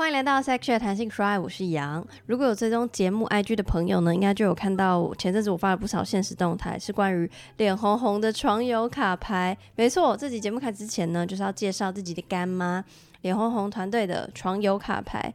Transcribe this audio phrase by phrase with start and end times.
[0.00, 2.02] 欢迎来到 Section 谈性说爱，我是杨。
[2.24, 9.54] 如果有追踪节目 IG 的朋友呢，应该就有看到前阵子我发了不少现实动态，是关于脸红红的床友卡牌。
[9.76, 12.82] 没错，这集节目开始之前呢，就是要介绍自己的干妈
[13.20, 15.34] 脸红红团队的床友卡牌。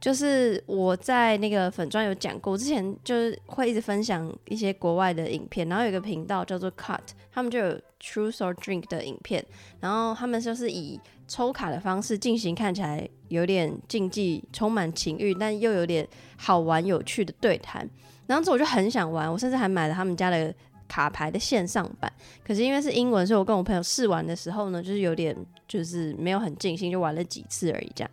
[0.00, 7.00] 就是我在那个粉专有讲过，之前就是会一直分享一些国外的影片，然后有一个频道叫做 Cut，
[7.32, 9.44] 他们就有 Truth or Drink 的影片，
[9.80, 10.98] 然后他们就是以
[11.30, 17.88] 抽卡的方式进行，看起来有点竞技、充满情欲，但又有点好玩有趣的对谈。
[18.26, 20.52] 然后这我就很想玩，我甚至还买了他们家的
[20.88, 22.12] 卡牌的线上版，
[22.44, 25.36] 可是因为是英文，所以我跟我朋友试玩的时候呢，就是有点
[25.68, 28.10] 就是没有很尽兴，就玩了几次而已这样。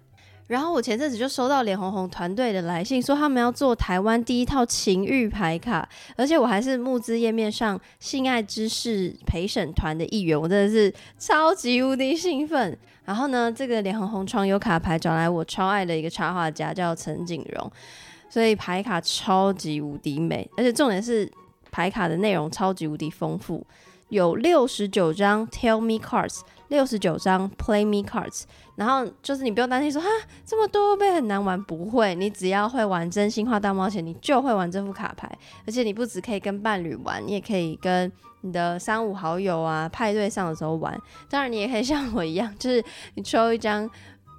[0.48, 12.78] 然后我前阵子就收到脸红红团队的来信，说他们要做台湾第一套情欲牌卡，而且我还是募资页面上性爱知识陪审团的一员，我真的是超级无敌兴奋。
[13.04, 17.72] 然后呢，这个脸红红床友卡牌找来我超爱的一个插画家叫陈景荣，
[18.30, 21.30] 所以牌卡超级无敌美，而且重点是
[21.72, 23.66] 牌卡的内容超级无敌丰富，
[24.09, 26.41] 有六十九张 Tell Me Cards。
[26.69, 28.44] 六十九张 Play Me Cards，
[28.75, 30.08] 然后就是你不用担心说哈
[30.45, 35.31] 这么多会不会很难玩，不会，你只要会玩真心话大冒险，你就会玩这副卡牌。
[35.66, 40.94] 而且你不只可以跟伴侣玩，你也可以跟你的三五好友啊派对上的时候玩。
[41.30, 42.83] 当然你也可以像我一样， 就是
[43.16, 43.89] 你抽一张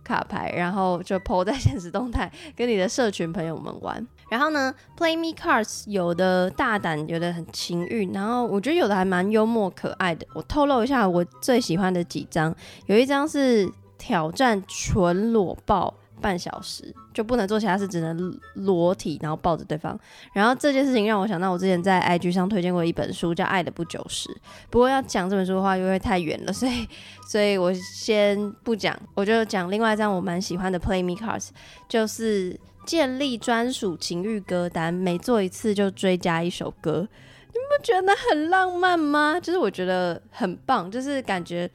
[0.05, 4.07] 卡牌，然后就 po 在现实动态，跟你的社群朋友们玩。
[4.29, 10.27] 然后呢，Play Me Cards 有的大胆，有的很情欲，然后我觉得有的还蛮幽默可爱的。
[10.35, 12.55] 我透露一下我最喜欢的几张，
[12.87, 19.99] 有一张是挑战纯裸抱半小时，就不能做其他事，只能裸体，然后抱着对方。
[20.33, 24.29] 然后这件事情让我想到我之前在 IG 上推荐过一本书，叫《爱的不久时》。
[24.69, 26.87] 不过要讲这本书的话，又会太远了，所以，
[27.27, 31.49] 所以我先不讲，我就讲另外一张我蛮喜欢的 Play Me Cards，
[31.89, 32.61] 就是。
[32.89, 37.07] 建立专属情欲歌单，每做一次就追加一首歌，
[37.49, 39.39] 你不觉得很浪漫吗？
[39.39, 41.71] 就是我觉得很棒，就是感觉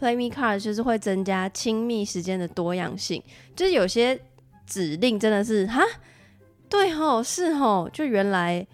[0.00, 3.22] Play Me Card 就是会增加亲密时间的多样性，
[3.54, 4.18] 就是有些
[4.66, 5.82] 指令真的是哈，
[6.70, 8.66] 对吼，是吼，就原来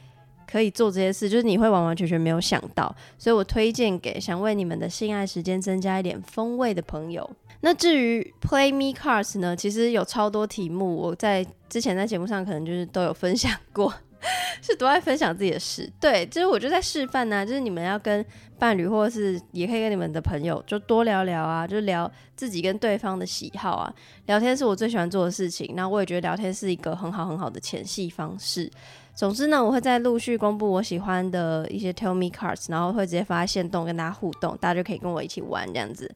[0.46, 7.28] 可以做这些事，就是你会完完全全没有想到，所以我推荐给想为你们的性爱时间增加一点风味的朋友。
[7.62, 13.92] 那至于 Play Me Cards 呢，其实有超多题目，我在之前在节目上可能就是都有分享过，
[14.62, 15.90] 是多爱分享自己的事。
[16.00, 18.24] 对，就是我就在示范呢、就是你们要跟
[18.58, 23.92] 伴侣或者是也可以跟你们的朋友就多聊聊啊，就聊自己跟对方的喜好啊。
[24.26, 28.70] 聊天是我最喜欢做的事情，那我也觉得聊天是一个很好很好的前戏方式。
[29.14, 36.10] 总之呢，我会在陆续公布我喜欢的一些 Tell Me Cards，然后会直接发现动跟大家互动，大家就可以跟我一起玩这样子。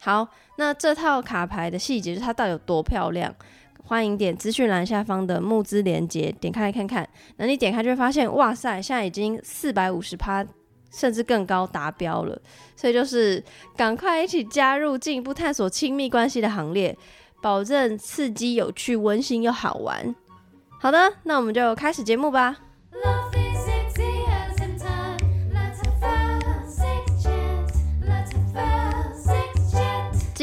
[0.00, 3.34] 好，那这套卡牌的细节是它到底有多漂亮？
[3.84, 7.08] 欢迎点资讯栏下方的募资链接，点开来看看。
[7.36, 10.44] 那你点开就会发现，哇塞，现在已经四百五十趴，
[10.92, 12.36] 甚至更高达标了。
[12.74, 13.42] 所以就是
[13.76, 16.96] 赶快一起加入，进一步探索亲密关系的行列，
[17.40, 20.14] 保证刺激、有趣、温馨又好玩。
[20.80, 22.56] 好的，那我们就开始节目吧。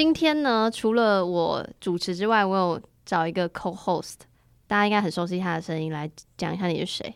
[0.03, 4.15] 今天呢，除了我主持之外，我有找一个 co-host，
[4.67, 7.15] 大家应该很熟悉他的声音，来讲一下你是谁。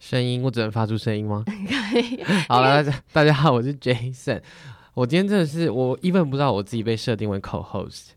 [0.00, 1.44] 声音，我只能发出声音吗？
[1.46, 2.24] 可以。
[2.48, 2.82] 好了，
[3.12, 4.40] 大家好，我是 Jason。
[4.94, 8.12] 我今天真的是，我一本不知道我自己被设定为 co-host，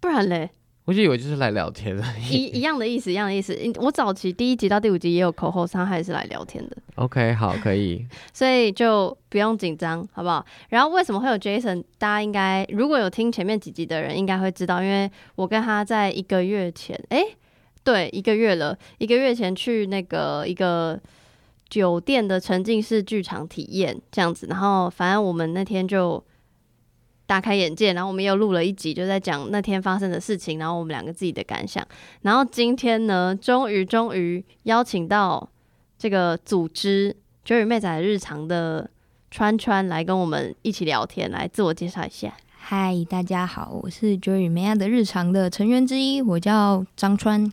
[0.00, 0.50] 不然嘞？
[0.86, 3.58] 我就以为就是来聊天的，一一样的意思，一样的意思。
[3.76, 6.76] 我早期第一集到第五集也有 co-host，他还是来聊天的。
[6.96, 8.06] OK，好，可以。
[8.34, 10.44] 所以就不用紧张，好不好？
[10.68, 11.82] 然后为什么会有 Jason？
[11.96, 17.36] 大家应该如果有听前面几集的人，应该会知道，因为我跟他在一个月前，哎、欸，
[17.82, 21.00] 对，一个月了，一个月前去那个一个
[21.70, 26.22] 酒店的沉浸式剧场体验这样子，然后反正我们那天就。
[27.26, 31.86] 大开眼界，然后我们又录了一集，就在讲那天发生的事情，然后我们两个自己的感想。
[32.22, 35.48] 然后今天呢，终于终于邀请到
[35.98, 38.90] 这个组织“酒与妹仔”日常的
[39.30, 42.34] 川川来跟我们一起聊天，来自我介绍一下。
[42.58, 47.50] 嗨，大家好，我是“酒与妹仔”的日常的成员之一，我叫张川。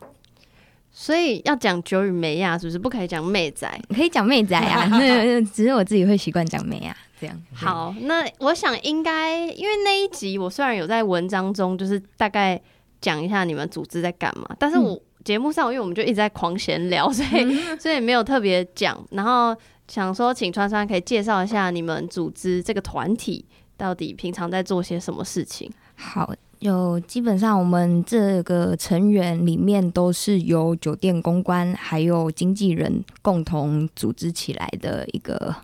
[0.92, 3.66] 所以要讲“酒与梅亚”，是不是不可以讲“妹仔”？
[3.94, 6.96] 可以讲“妹仔”啊，那 只是我自己会习惯讲“妹仔”。
[7.18, 12.60] 这样好，那我想应该，因为那一集我虽然有在文章中就是大概
[13.00, 19.02] 讲一下你们组织在干嘛，但是我节目上因为我们就一直在狂闲聊，所以 所以没有特别讲。
[19.12, 19.56] 然后
[19.86, 23.44] 想说，请川川可以介绍一下你们组织这个团体
[23.76, 25.70] 到底平常在做些什么事情。
[25.94, 35.54] 好，有基本上我们这个成员里面都是由酒店公关还有经纪人共同组织起来的一个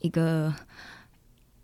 [0.00, 0.54] 一个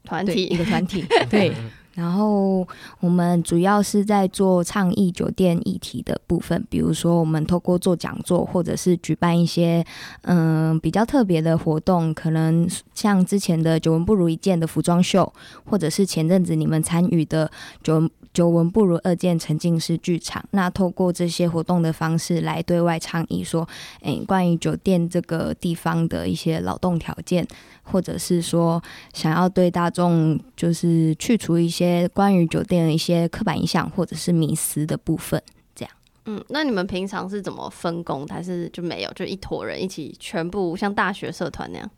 [0.03, 1.55] 团体，一个团体，对。
[1.94, 2.67] 然后
[2.99, 9.87] 我们主要是在做倡议酒店议题的部分，比如说我们透过做讲座，或者是举办一些
[10.23, 15.32] 嗯、呃、比较特别的活动，可能像之前的“久闻不如一见”的服装秀，
[15.65, 17.49] 或者是前阵子你们参与的
[17.81, 20.45] “久久闻不如二见”沉浸式剧场。
[20.51, 23.67] 那透过这些活动的方式来对外倡议说，
[24.03, 27.47] 诶，关于酒店这个地方的一些劳动条件。
[27.87, 28.83] 或者是说，
[29.13, 35.39] 想要对大众就是去除一些关于酒店的一些刻板印象或者是迷思的部分，
[35.75, 35.95] 这样。
[36.25, 38.27] 嗯，那你们平常是怎么分工？
[38.29, 41.91] 还是就没有，就一坨人一起，全部像大学社团那样？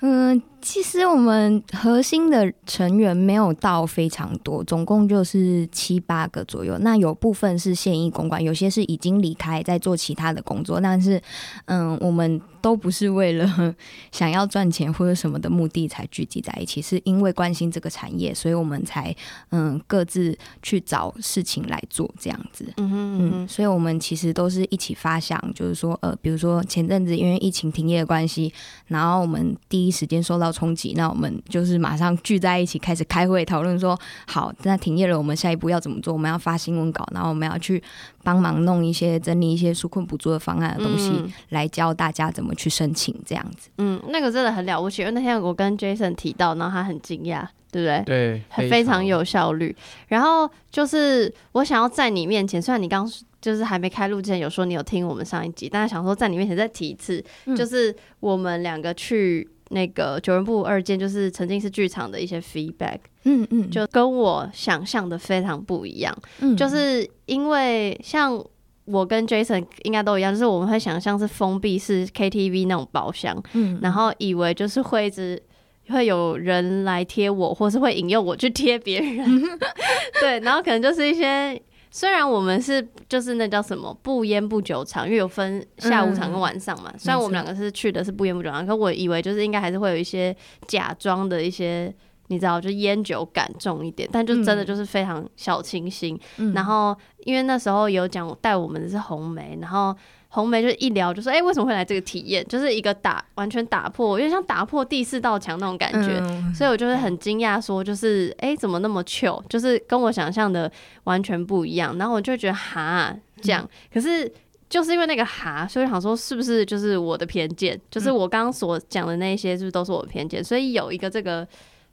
[0.00, 6.76] 嗯，其实我们核心的成员没有到非常多，总共就是七八个左右。
[6.78, 11.20] 那有部分是现役公馆，有些是已经离开在做其他的工作，但是
[11.66, 12.40] 嗯，我们。
[12.60, 13.74] 都不是为了
[14.12, 19.14] 想要赚钱或者什么的目的才聚集在一起，是因为关心这个产业，所以我们才
[19.50, 22.64] 嗯各自去找事情来做这样子。
[22.76, 28.52] 嗯哼嗯哼，嗯，所以我们其实都是一起发想，就是说呃，比如说前阵子因为疫情停业的关系，
[28.86, 36.12] 然后我们第一时间受到冲击，那我们就是马上聚在一起开始开会讨论说，好，那停业了，我们下一步要怎么做？
[36.12, 37.82] 我们要发新闻稿，然后我们要去
[38.26, 42.52] 帮忙弄一些整理一些纾困补助的方案的东西，嗯、来教大家怎么。
[42.56, 45.02] 去申请这样子，嗯，那个真的很了不起。
[45.02, 48.02] 因为那天我跟 Jason 提到，然后他很惊讶，对不对？
[48.06, 49.76] 对，很非常有效率。
[50.08, 53.06] 然后就是我想要在你面前，虽然你刚
[53.42, 66.16] 就是还没开录之前有说你有听我们上一集，但是想说在你面前再提一次，嗯、就是我们两个去那个九人部二见，就是曾经是剧场的一些 feedback，嗯嗯，就跟我想象的非常不一样。
[66.40, 68.44] 嗯，就是因为像。
[68.88, 75.42] 我跟 Jason 应该都一样，就是我们会想象是封闭式 KTV 那种包厢，嗯，然后以为就是会一直
[75.88, 79.42] 会有人来贴我，或是会引诱我去贴别人，
[80.22, 81.60] 对，然后可能就是一些，
[81.96, 91.94] 虽然我们是就是那叫什么不烟不酒场，因为有分下午场跟晚上嘛，嗯，虽然我们两个是去的是不烟不酒场，可我以为就是应该还是会有一些假装的一些。
[92.28, 96.18] 你知道，就烟酒感重一点，但就真的就是非常小清新。
[96.38, 96.92] 嗯、然后，
[97.24, 99.94] 因为那时候有讲带我们的是红梅，然后
[100.36, 102.46] 红梅就一聊就说：“哎、欸，为什么会来这个体验？
[102.46, 106.18] 就是一个打完全打破，有点像打破第四道墙那种感觉。
[106.20, 109.42] 嗯”所以我就会很惊讶，说就是哎、欸，怎么那么糗？
[109.48, 110.70] 就是跟我想象的
[111.04, 111.96] 完全不一样。
[111.96, 114.30] 然后我就觉得哈这样，嗯、可是
[114.68, 117.80] 就是因为那个哈，所以想说是不是就是我的偏见？
[117.90, 120.44] 就是我刚刚所讲的那些，是不是都是我的偏见？
[120.44, 121.48] 所以有一个这个。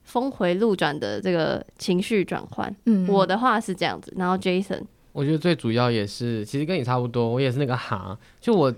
[0.05, 4.13] 峰回路转的这个情绪转换，嗯，我的话是这样子。
[4.17, 4.81] 然后 Jason，
[5.13, 8.17] 我觉得最主要也是，其实跟你差不多，我也是那个哈。
[8.41, 8.73] 就我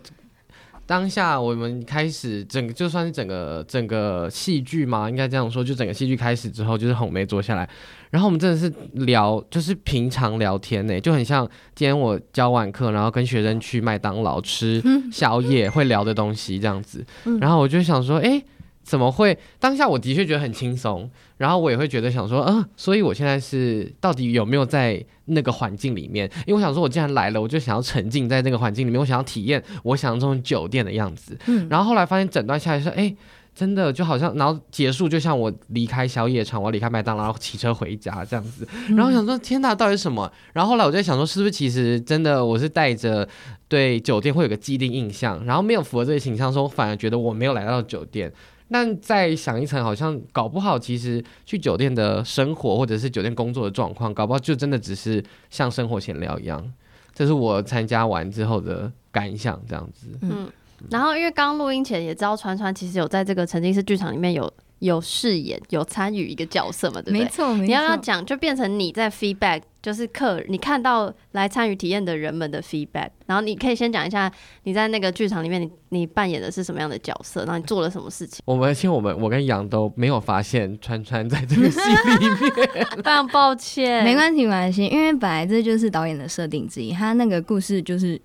[0.86, 7.68] 当下我们开始整个，就算是整个整个戏剧嘛，应该这样说，就整个戏剧开始之后，就是红梅坐下来，
[8.12, 8.72] 然后我们真的是
[9.06, 17.04] 聊，就是平常聊天呢，就很像今天我教完课，然后跟学生去麦当劳吃宵夜会聊的东西这样子。
[17.40, 18.46] 然后我就想说，哎、欸。
[18.86, 19.36] 怎么会？
[19.60, 26.30] 当下我的确觉得很轻松，然后我也会觉得想说，啊、呃，所以我现在是到底有没有在那个环境里面？
[26.48, 31.38] 因为我想说，我既然来了，我就想要沉浸在那个环境里面，我想要体验我想象中酒店的样子。
[31.48, 33.14] 嗯，然后后来发现诊断下来说，哎，
[33.54, 38.66] 真的就好像，然后结束就像我离开宵夜场，我要离开麦当劳，然后骑车回家这样子。
[38.96, 40.32] 然后想说，天哪，到底是什么？
[40.54, 43.28] 然后后来我就在想说，是不是其实真的我是带着
[43.68, 48.32] 对酒店会有个既定印象，然后没有符合这个形象，说我反而觉得我没有来到酒店。
[48.70, 56.74] 但再想一层，好像搞不好，其实去酒店的生活或者是酒店工作的状况，搞不好就真的只是像生活闲聊一样。
[57.14, 60.08] 这是我参加完之后的感想，这样子。
[60.22, 60.52] 嗯，
[60.90, 64.52] 然后因为刚录音前也知道川川其实有在这个沉浸式剧场里面有。
[64.80, 67.02] 有饰演，有参与一个角色嘛？
[67.02, 67.20] 对不对？
[67.20, 67.66] 没错，没错。
[67.66, 73.10] 你要要讲，就变成你在 feedback，就是客，你看到来参与体验的人们的 feedback。
[73.28, 74.32] 然后你可以先讲一下
[74.64, 77.42] 你在那个剧场里面，你你扮演的是什么样的角色？
[77.42, 78.42] 然后你做了什么事情？
[78.46, 82.36] 我们其实我们我跟杨都没有发现川川在这个戏里面，
[82.98, 84.04] 非常抱歉。
[84.04, 88.20] 没关系，没关系，因为本来这就是导演的设定之一，他那个故事就是。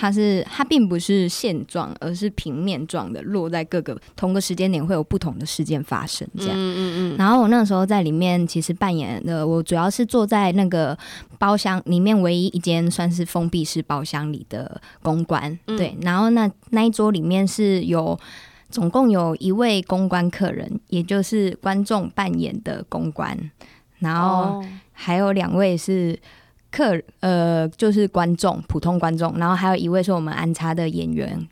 [0.00, 6.52] 它是它并不是线状，而是平面状的，落在各个同个时间点会有不同的事件发生，这样。
[6.54, 7.16] 嗯嗯嗯。
[7.18, 10.96] 然后我那个时候在里面，其实扮演的我主要是坐在那个
[11.36, 15.96] 包厢里面唯一一间算是封闭式包厢里的公关，嗯、对。
[16.02, 18.16] 然后那那一桌里面是有
[18.70, 23.36] 总共有一位公关客人，也就是观众扮演的公关，
[23.98, 26.16] 然后还有两位是。
[26.70, 31.48] 客呃，就是观众，普通观众，然后还有一位是我们安插的演员。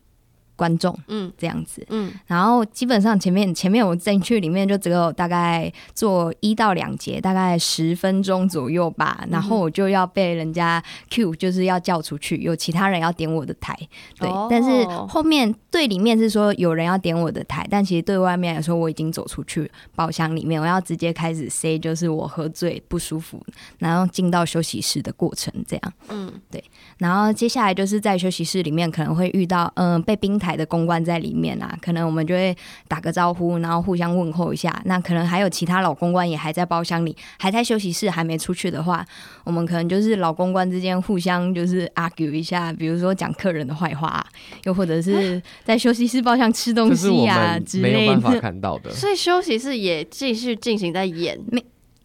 [0.57, 13.77] 观众，嗯，这样子，嗯，然后基本上前面前面我进去里面就只有大概做一到两节，大概十分钟左右吧，然后我就要被人家 cue，就是要叫出去，有其他人要点我的台，
[14.19, 23.45] 对，哦、但是后面对里面是说有人要点我的台，但其实对外面来说我已经走出去包厢里面，我要直接开始 say 就是我喝醉不舒服，
[23.79, 26.63] 然后进到休息室的过程这样，嗯，对，
[26.99, 32.57] 然后接下来就是在休息室里面可能会遇到嗯、呃、被冰台的公关在里面啊，可能我们就会
[32.89, 34.81] 打个招呼，然后互相问候一下。
[34.87, 39.05] 那可能还有其他老公关也还在包厢里，还在休息室还没出去的话，
[39.45, 44.25] 我们可能就是老公关之间互相就是 argue 一下，比如说讲客人的坏话，
[44.65, 47.99] 又或者是在休息室包厢吃东西啊之类的。
[47.99, 51.39] 没有办法看到的，所以休息室也继续进行在演。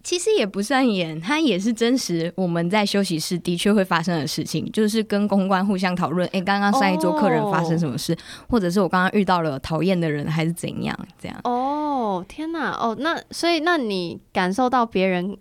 [0.03, 2.31] 其实也不算演，它也是真实。
[2.35, 6.27] 我们在休息室的确会发生的事情，就是跟公关互相讨论。
[6.33, 8.17] 哎，刚刚上一桌客人发生什么事，哦、
[8.49, 10.97] 或者是我刚刚遇到了讨厌的人，还是怎样？
[11.19, 11.39] 这样。
[11.43, 12.71] 哦，天哪！
[12.71, 15.37] 哦，那所以，那你感受到别人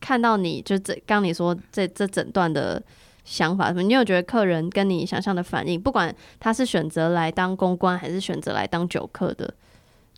[0.00, 2.82] 看到你就这刚你说这这整段的
[3.24, 9.54] 想法，你有觉得客人跟你想象的反应，不管他是选择来当公关，还是选择来当酒客的？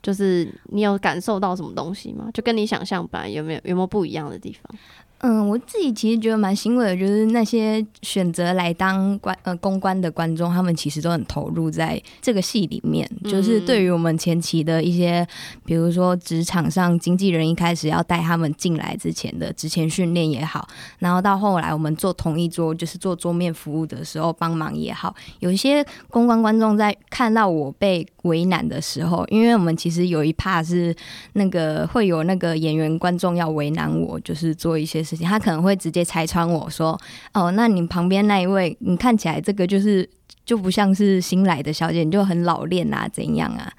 [0.03, 2.29] 就是你有感受到什么东西吗？
[2.35, 4.79] 就跟你想象吧，有没有有没有不一样的地方？
[5.25, 13.09] 嗯，我自己其实觉得蛮欣慰的，就是那些选择来当观呃公关的观众，他们其实都很投入在这个戏里面。
[13.23, 15.25] 嗯、就是对于我们前期的一些，
[15.65, 20.67] 比如说职场上经纪人一开始要带他们进来之前的职前训练也好，
[20.99, 30.95] 然后到后来我们做同一桌，就是做桌面服务的时候帮忙也好，有一些公关观众在看到我被为难的时候，因为我们其实有一 part 是
[31.35, 35.03] 那个会有那个演员观众要为难我，就是做一些。
[35.03, 36.97] 事情，他可能会直接拆穿我说
[37.35, 40.09] ：“哦，那你旁边那一位，你看起来这个就是
[40.45, 43.73] 就不像是新来的小姐，你就很老练啊，怎样啊？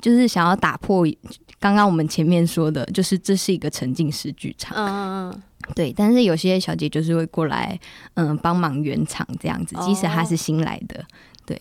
[0.00, 1.06] 就是想要打破
[1.58, 4.74] 刚刚我们前面说的，就是这是一个沉浸式剧场。
[4.74, 5.42] 嗯嗯，
[5.74, 5.92] 对。
[5.94, 7.78] 但是有些小姐就是会过来，
[8.14, 11.04] 嗯，帮忙圆场这样子，即使她是新来的。
[11.44, 11.60] 对，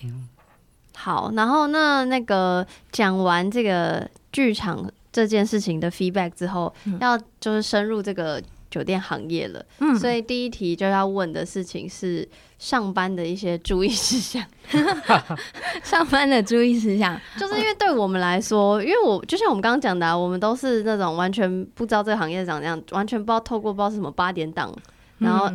[0.99, 1.31] 好。
[1.35, 8.41] 然后那那个讲完这个剧场这件事情的 feedback 之后，嗯、要就是深入这个。
[8.71, 12.29] 酒店行业了，嗯，所以第一题就要问的事情是
[12.59, 14.45] 上班的一些注意事项。
[15.81, 24.71] 上班的注意事项， 就是因为对我们来说，因为我就像我们刚刚讲的啊，我们都是那种完全不知道这个行业长这样，完全不知道透过不知道是什么八点档，
[25.17, 25.51] 然后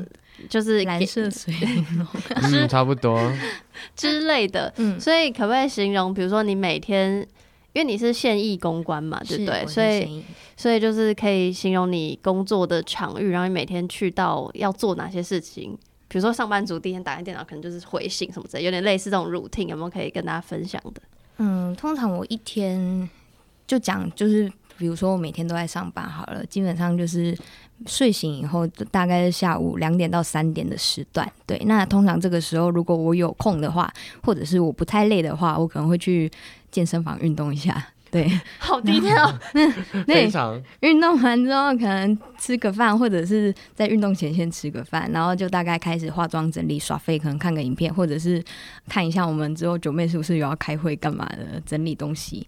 [0.48, 1.54] 就是蓝色水，
[2.42, 3.18] 嗯，差不多
[3.96, 4.72] 之类的。
[4.76, 7.26] 嗯，所以可不可以形容，比如说你每天？
[7.72, 9.66] 因为你是现役公关嘛，对不对？
[9.66, 10.22] 所以，
[10.56, 15.76] 所以就是可以形容你工作的场域，然后你每天去到要做哪些事情。
[16.06, 21.02] 比如说，上班族第一天打开电脑，可能就是回信什么之类，有点类似这种 routine，有没有可以跟大家分享的？
[21.38, 23.10] 嗯，通常我一天
[23.66, 24.48] 就讲，就是
[24.78, 27.36] 比如说我每天都在上班好了，基本上就是
[27.86, 31.30] 睡醒以后，大概是下午两点到三点的时段。
[31.46, 36.30] 对，那通常这个时候，如果我有空的话，或者是我不太累的话，我可能会去。
[36.74, 38.28] 健身房运动一下， 对，
[38.58, 39.32] 好低调。
[40.08, 40.60] 非常。
[40.80, 48.42] 运动完之后，可能吃个饭，或者是在运动前先吃个饭，然后就大概开始化妆、整理、耍废，可能看个影片，或者是
[48.88, 52.44] 看一下我们之后九妹是不是有要开会干嘛的，整理东西。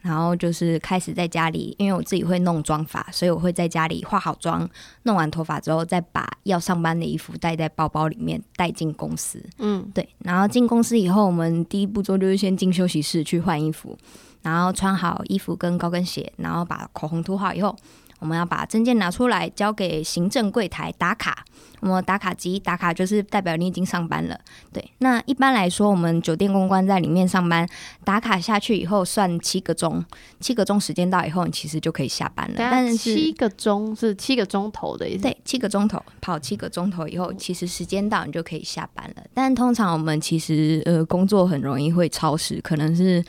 [0.00, 4.68] 然后就是开始在家里，因为我自己会弄妆发，所以我会在家里化好妆，
[5.02, 9.42] 弄完头发之后，再把要上班的衣服带在包包里面带进公司。
[9.58, 10.08] 嗯，对。
[10.18, 13.98] 然后进公司以后，我们第一步做就是先进休息室去换衣服，
[14.42, 17.74] 然后穿好衣服跟高跟鞋，然后把口红涂好以后。
[18.18, 21.44] 我们要把证件拿出来交给行政柜台打卡。
[21.80, 24.36] 我们打卡机打卡就是代表你已经上班了。
[24.72, 27.68] 对，那一般来说，我们酒店公关在里面上班，
[28.02, 30.04] 打卡下去以后算七个钟，
[30.40, 32.54] 七个钟时间到以后，你其实就可以下班了。
[32.56, 35.22] 但是七个钟是七个钟头的意思？
[35.22, 39.22] 对，七个钟头跑七个钟头以后，其实时间到你就可以下班了。
[39.32, 43.24] 但通常我们其实呃工作很容易会超时，可能是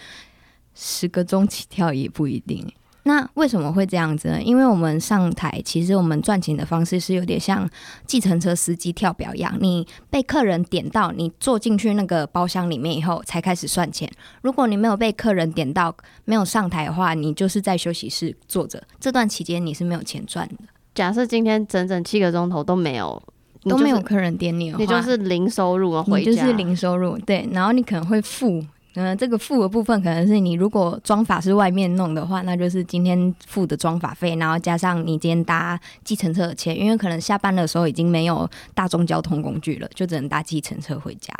[0.73, 2.67] 十个钟起跳也不一定。
[3.03, 4.41] 那为什么会这样子呢？
[4.41, 7.67] 因为我们上台，其实我们赚钱的方式是有点像
[8.05, 14.09] 计程车司机跳表一样，你被客人点到，你坐进去那个包厢里面以后才开始算钱。
[14.41, 20.55] 如果你没有被客人点到，没有上台的话，你就是在休息室坐着，这段期间你是没有钱赚的。
[20.93, 23.21] 假设今天整整七个钟头都没有，
[23.63, 27.17] 都没有客人点你的话，你就是零收入啊，回就是零收入。
[27.19, 28.63] 对，然后你可能会付。
[29.01, 41.33] 嗯，这个付的部分可能是你如果装法是外面弄的话，那就是今天付的装法费，然后加上你今天搭计程车的钱，因为可能下班的时候已经没有大众交通工具了，就只能搭计程车回家。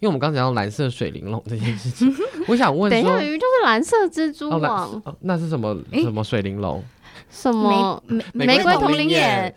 [0.00, 2.10] 因为我们刚才讲到蓝色水玲珑这件事情，
[2.48, 5.76] 我想问，等一下，鱼就是蓝色蜘蛛网，哦哦、那是什么？
[5.92, 6.82] 什么水玲珑？
[7.30, 8.02] 什么
[8.32, 9.54] 玫玫瑰瞳铃眼？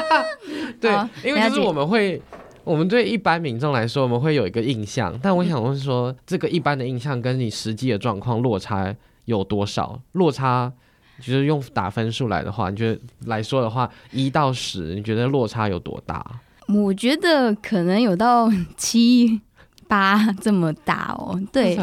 [0.78, 0.92] 对，
[1.24, 2.20] 因为就是我们会。
[2.64, 8.94] 我们对一般民众来说，我们会有一个印象，但我想问说，嗯、这个一般的印象跟你实际的状况落差
[9.26, 10.00] 有多少？
[10.12, 10.72] 落差
[11.18, 16.24] 就是用打分数来的话，你觉得来说的话，一到十，你觉得落差有多大？
[16.66, 19.40] 我觉得可能有到七
[19.86, 21.38] 八这么大哦。
[21.52, 21.76] 对，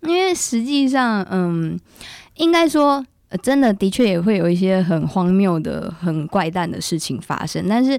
[0.00, 1.78] 因为实际上，嗯，
[2.36, 3.04] 应该说，
[3.42, 7.98] 真的的确也会有一些很荒谬的、很怪诞的事情发生，但是。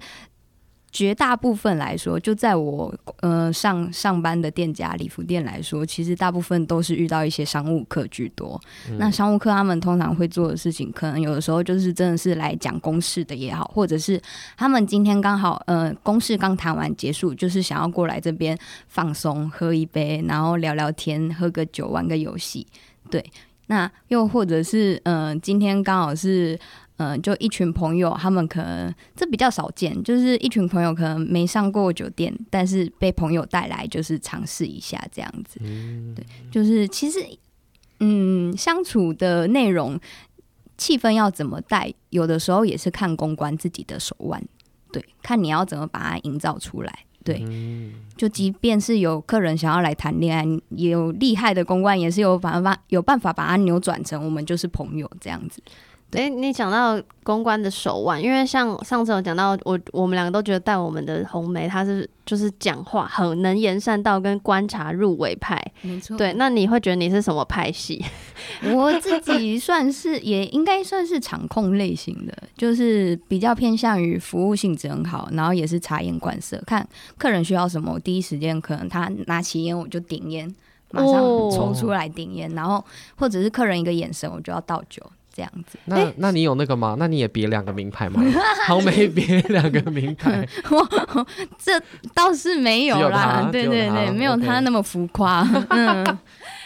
[0.96, 8.58] 绝大部分来说，就在我呃上上班的店家礼服店来说，其实大部分都是遇到一些商务客居多。
[8.90, 14.22] 嗯、那商务客他们通常会做的事情，可能有的时候就是真的是来讲公事的也好，或者是
[14.56, 22.66] 他们今天刚好呃公事刚谈完结束，就是想要过来这边放松，喝一杯，然后聊聊天，喝个酒，玩个游戏。
[23.10, 23.22] 对，
[23.68, 26.58] 那又或者是呃今天刚好是。
[26.98, 35.60] 嗯，就一群朋友，他们可能这比较少见，就是一群朋友可能没上过酒店，但是被朋友带来，就是尝试一下这样子。
[35.62, 37.20] 嗯、对，就是其实，
[38.00, 40.00] 嗯，相处的内容、
[40.78, 44.42] 气氛要怎么带，有的时候也是看公关自己的手腕。
[44.94, 47.00] 对，看你要怎么把它营造出来。
[47.26, 55.62] 对，嗯、就即便是有客人想要来谈恋爱，也有厉害的公关，也是有办法有办法把它扭转成我们就是朋友这样子。
[56.12, 65.62] 哎、欸，你讲到公关的手腕，因为像上次有讲到，我我们两个都觉得带我们的红梅，她是就是讲话很能言善道，跟观察入围派。
[65.82, 68.02] 没错，对，那你会觉得你是什么派系？
[68.74, 80.56] 我自己算是也应该算是场控类型的，就是比较偏向于服务性质很好，然后也是察言观色，看客人需要什么，我第一时间可能他拿起烟我就点烟，
[80.92, 81.20] 马上
[81.52, 82.86] 抽出来顶烟，哦、然后
[83.18, 85.04] 或者是客人一个眼神我就要倒酒。
[85.36, 86.96] 这样子，那那你有那个吗？
[86.98, 88.24] 那你也别两个名牌吗？
[88.66, 90.48] 好没别两个名牌，
[91.60, 91.78] 这
[92.14, 93.50] 倒是没有啦。
[93.52, 95.42] 对对对，没有他那么浮夸。
[95.70, 96.04] 嗯，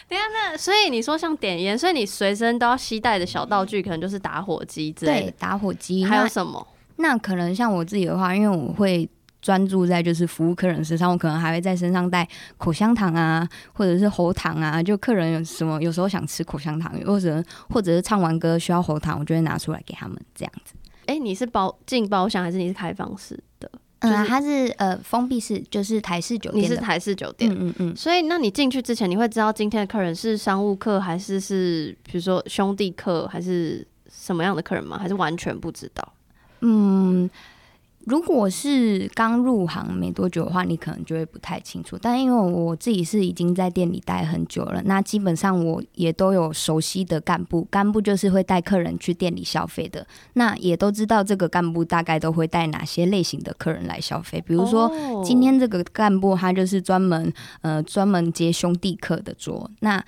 [0.07, 5.31] 等下那所以你说像点烟，所以你随身都要携带的小道具，可能就是打火机之类的。
[5.31, 6.67] 对，打火机还有什么？
[6.97, 9.09] 那可能像我自己的话，因为我会。
[9.41, 14.81] 专注在就是服务客人身上，我可能还会在身上带口香糖啊，或者是喉糖啊。
[14.81, 20.73] 就客人有什么，有时候想吃口香糖，或者或者是唱完歌需要喉糖，我就会拿出来给他们这样子。
[21.05, 23.71] 哎、欸，你是包进包厢还是你是开放式的？
[23.99, 26.63] 嗯、就是，它是呃封闭式，就是台式酒店。
[26.63, 27.95] 你是台式酒店，嗯嗯嗯。
[27.95, 34.97] 所以，那你进去之前，你会知道今天的客人是商务客，还是是比如说兄弟客，还是什么样的客人吗？
[34.97, 36.13] 还是完全不知道？
[36.61, 37.29] 嗯。
[38.05, 41.97] 如果是刚入行没多久的话，你可能就会不太清楚。
[42.01, 50.07] 但因为我自己是已经在店里待很久了，那基本上我也都有熟悉的干部，干部就是会带客人去店里消费的。
[50.33, 54.41] 那也都知道这个干部大概都会带哪些类型的客人来消费。
[54.41, 54.91] 比如说
[55.23, 57.31] 今天这个干部他就是专门
[57.61, 60.03] 呃专门接兄弟客的桌，那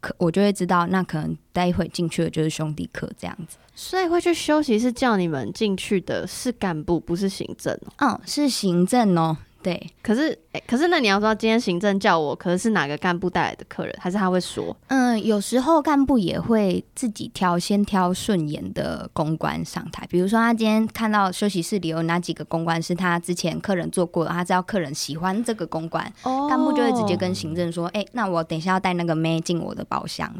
[0.00, 3.56] 可我就会知道，那可能待会进去的就是兄弟课这样子。
[3.74, 7.78] 所以会去休息是叫你们进去的是干部，不是行政。
[7.98, 9.36] 嗯，是行政哦。
[9.62, 14.74] 对，可是，欸，可是那你要说今天行政叫我，可是是哪个干部带来的客人，还是他会说？
[14.88, 20.06] 嗯，有时候干部也会自己挑，先挑顺眼的公关上台。
[20.08, 26.10] 比如说，他今天看到休息室里有哪几个公关是他之前客人做过的，他知道客人喜欢这个公关，
[26.48, 30.34] 干部就会直接跟行政说：“哎，那我等一下要带那个妹进我的包厢。”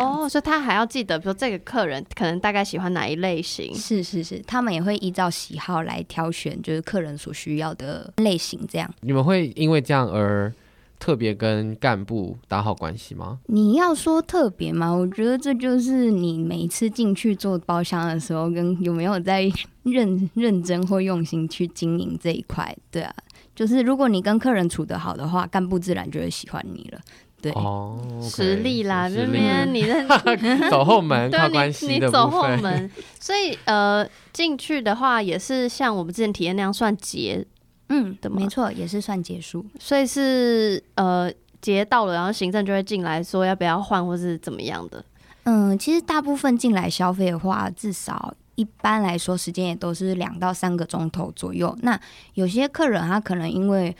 [0.00, 3.74] 哦，所以他还要记得，比如说这个客人可能大概喜欢哪一类型？
[3.74, 8.60] 是是是，他们也会依照喜好来挑选，就是客人所需要的类型。
[8.68, 10.52] 这样，你们会因为这样而
[10.98, 13.38] 特别跟干部打好关系吗？
[13.46, 14.90] 你要说特别吗？
[14.90, 19.50] 我觉得这就是你每一次进去做包厢的时候，跟有没有在
[19.82, 22.76] 认 认真或用心去经营这一块。
[22.92, 23.12] 对啊，
[23.54, 27.00] 就是如果你跟客人处得好的话，干部自然就会喜欢你了。
[27.42, 27.52] 对。
[27.52, 30.06] 哦，实力啦，这边你认
[30.70, 37.44] 走后门 靠关系你，你走后门，所以呃，进去的话也是像我们之前体验那样算结，
[37.88, 45.04] 嗯的，没错，也是算结束，所以是呃结到了，然后行政就会进来说要不要换或是怎么样的。
[45.44, 51.76] 嗯，其实大部分进来消费的话，至少一般来说时间也都是两到三个钟头左右。
[51.82, 51.98] 那
[52.34, 53.94] 有些客人他可能因为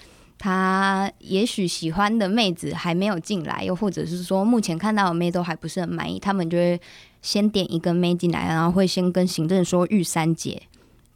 [0.44, 6.80] 他也许喜欢的妹子还没有进来，又或者是说目前看到的妹都还不是很满意，他们就会
[7.20, 10.60] 先点一个妹进来，然后会先跟行政说预三节。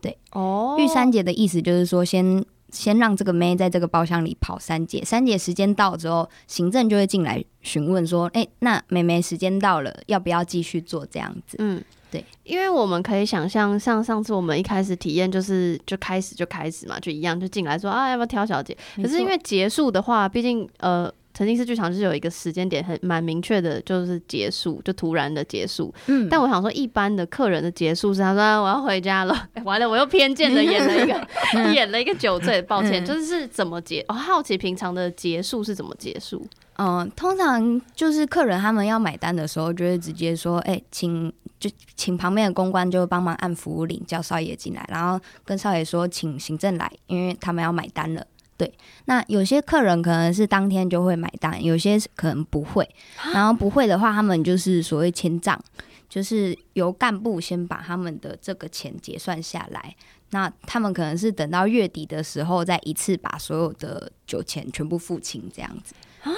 [0.01, 11.57] 对，哦，预三节的意思就是说先先让这个妹在这个包厢里跑三节，三节时间到之后，行政就会进来询问说，哎，那妹妹时间到了，要不要继续做这样子？
[11.59, 11.83] 嗯。
[12.17, 18.77] 对，因为我们可以想象，像上次我们一开始体验，就是就开始就开始嘛，就一样就进来说啊，要不要挑小姐？
[18.97, 25.93] 可是因为结束的话，毕竟呃，沉浸式剧场就是有一个时间点很蛮明确的，就是结束，就突然的结束。
[26.07, 34.05] 嗯，但我想说，一般的客人的结束是他说、啊、我要回家了， 完了我又偏见的演了一个 演了一个酒醉，抱歉，就是是怎么结？
[34.09, 36.47] 我、哦、好奇平常的结束是怎么结束？
[36.79, 48.27] 嗯，通常就是客人他们要买单的时候，就会直接说：“哎、欸，请就请旁边的公关就帮忙按服务铃，叫少爷进来，然后跟少爷说请行政来，因为他们要买单了。”
[48.59, 48.73] 对，
[49.05, 52.89] 那有些客人可能是当天就会买单，有些可能不会。
[53.35, 55.63] 然后不会的话，他们就是所谓签账，
[56.09, 59.95] 就是由干部先把他们的这个钱结算下来。
[60.31, 65.95] 那他们可能是等到月底的时候，再一次把所有的酒钱全部付清，这样子。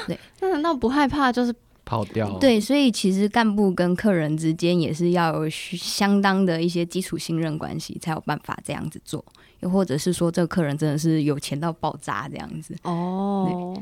[0.07, 2.38] 对，那难道不害怕就是跑掉？
[2.38, 9.24] 对，所以其实干部跟客人之间也是要有相当的一些基础信任关系，才有办法这样子做。
[9.61, 12.77] 又或者是说，这个客人真的是有钱到爆炸这样子。
[12.85, 13.77] 哦，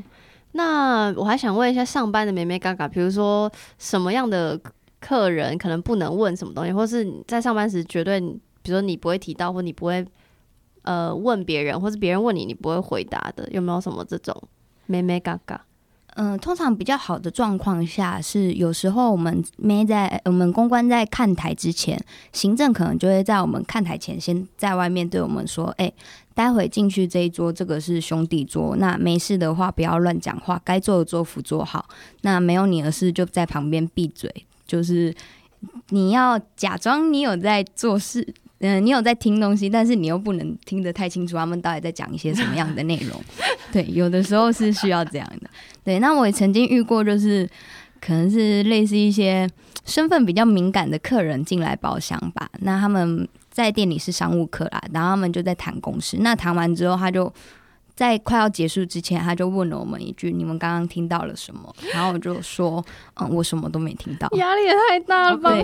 [0.53, 4.59] 那我还想问一下，上班的眉眉嘎嘎，比如说什么样的
[4.99, 10.03] 客人可能不能问什么东西，或是你在上班时绝对，比如说你不会提到，或你不会
[10.81, 14.35] 呃问别人，或是别人问你，你不会回答的，有没有什么这种
[14.87, 15.61] 眉眉角角？
[16.19, 21.95] 嗯、通常比较好的状况下是，有时候我们没在我们公关在看台之前，
[22.33, 25.93] 行政可能就会在我们看台前先在外面对我们说：“哎、
[26.33, 31.87] 待会进去这一桌，这个是兄弟桌，那没事的话不要乱讲话，该做的做，辅做好。
[32.21, 34.33] 那没有你的事就在旁边闭嘴，
[34.65, 35.13] 就是
[35.89, 38.27] 你要假装你有在做事。”
[38.59, 43.21] 嗯，你有在听东西，但是你又不能听得太清楚，他们到底在讲一些什么样的内容？
[43.71, 45.49] 对，有的时候是需要这样的。
[45.87, 47.49] 对，那我也曾经遇过，就是
[48.01, 49.49] 可能是类似一些
[49.85, 52.49] 身份比较敏感的客人进来包厢吧。
[52.59, 56.17] 那他们在店里是商务客啦，然后他们就在谈公事。
[56.19, 57.33] 那谈完之后，他就
[57.95, 65.51] 在快要结束之前，他就问了我们一句：“你们刚刚听到了什么？”然后我就说：“嗯，我什么都没听到。”压力也太大了吧？
[65.51, 65.63] 对。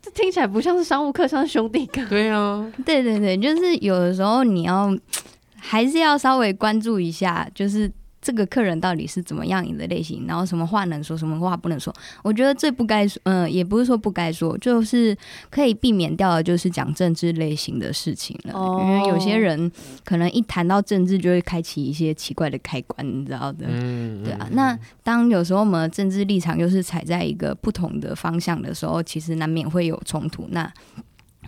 [0.00, 2.06] 这听起来不像是商务客，像是兄弟客。
[2.06, 4.96] 对啊，对对对，就是有的时候你要
[5.58, 7.90] 还是要稍微关注一下，就是。
[8.22, 10.26] 这个客人到底是怎么样的类型？
[10.26, 11.94] 然后什么话能说，什么话不能说？
[12.22, 15.16] 我觉得最不该说，嗯、呃，也不是说不该说，就是
[15.48, 18.52] 可以避免掉的，就是讲政治类型的事情了。
[18.52, 19.70] 哦、因为有些人
[20.04, 23.66] 可能一谈到政治，就会开启一些奇怪的开关，你知道的。
[23.68, 24.46] 嗯，对啊。
[24.52, 30.46] 那当有时候我们的政治立场又是踩在一个不同的方向的时候，其实难免会有冲突。
[30.50, 30.70] 那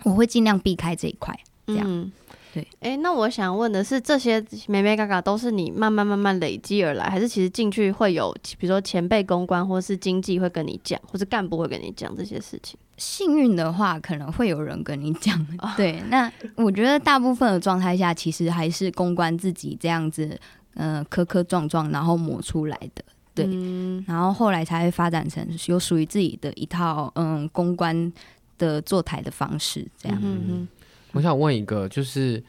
[0.03, 1.85] 我会尽量避开这一块，这样。
[1.87, 2.11] 嗯
[2.53, 12.77] 对，哎、欸，那我想问的是，这些美美嘎嘎都是你慢慢慢慢累积而来，还是其实进去会有，比如说前辈公关或是经济会跟你讲，或是干部会跟你讲这些事情？
[12.97, 15.35] 幸运的话，可能会有人跟你讲。
[15.57, 20.39] 哦、对，那我觉得大部分的状态下，其实还是公关自己这样子，
[20.75, 23.03] 嗯、呃，磕磕撞撞，然后磨出来的。
[23.33, 28.13] 对，嗯、然后后来才会发展成有属于自己的一套，嗯，公关
[28.59, 30.19] 的坐台的方式，这样。
[30.21, 30.67] 嗯哼。
[31.13, 32.43] 我想问一个，就是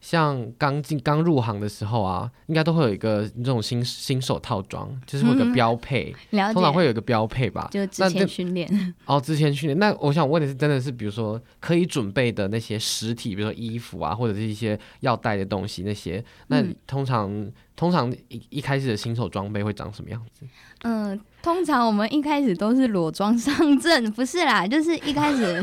[0.00, 7.68] 像刚进刚入行的时候啊，应该都会有一个这种新新手套装，就是会有个标配，嗯、通常会有一个标配吧？
[7.70, 9.78] 就之前训练哦，之前训练。
[9.78, 20.46] 那我想问的是，真的是比如说可以准备的那些实体，比如说衣服啊，或者是一些要带的东西那些，那通常、嗯、通常一一开始的新手装备会长什么样子？
[20.82, 25.62] 嗯、呃，通常我们一开始都是裸装上阵，不是啦，就是一开始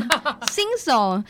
[0.52, 1.20] 新手。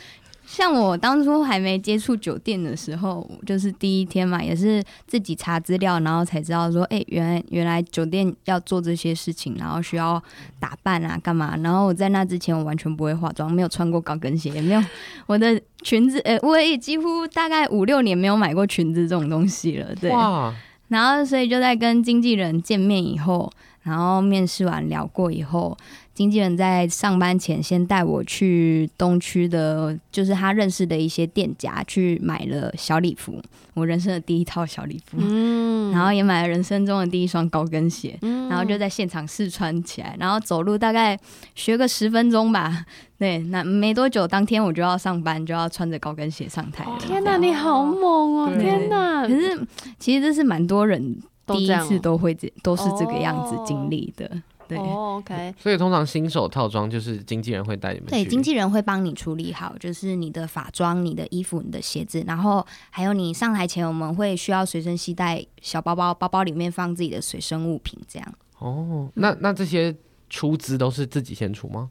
[0.51, 10.21] 像我当初还没接触酒店的时候，就是第一天嘛，也是自己查资料，然后才知道说，哎、欸，原来原来酒店要做这些事情，然后需要
[10.59, 11.55] 打扮啊，干嘛？
[11.63, 14.83] 然后我在那之前，我完全不会化妆，没有穿过高跟鞋，也没有
[15.27, 20.11] 我的裙子，呃、欸，我也几乎大概五六年没有买过裙子这种东西了，对。
[20.11, 20.55] 哇
[20.89, 23.53] 然后所以就在跟经纪人见面以后。
[23.85, 25.75] 然后面试完聊过以后，
[26.19, 33.41] 经纪人在上班前先带我去东区的，就是他认识的一些店家去买了小礼服，
[33.75, 41.17] 我人生的第一套小礼服，嗯， 然后也买了人生中的第一双高跟鞋，嗯，然后就在现场试穿起来，然后走路大概
[41.55, 42.85] 学个十分钟吧，
[43.17, 46.99] 对，那没多久，当天我就要上班，就要穿着高跟鞋上台了。
[46.99, 48.53] 天哪，你好猛哦！
[48.59, 49.57] 天哪，可是
[50.01, 51.17] 其实这是蛮多人。
[51.51, 55.55] 第一次都会这都是这个样子经历的，哦、对、哦、，OK。
[55.59, 68.35] 所以通常新手套装就是经纪人会带你们，对，经纪人会帮你处理好，就是你的法装、你的衣服、你的鞋子，然后还有你上台前我们会需要随身携带小包包，包包里面放自己的随身物品，这样。
[68.59, 69.95] 哦，那那这些
[70.29, 71.91] 出资都是自己先出吗？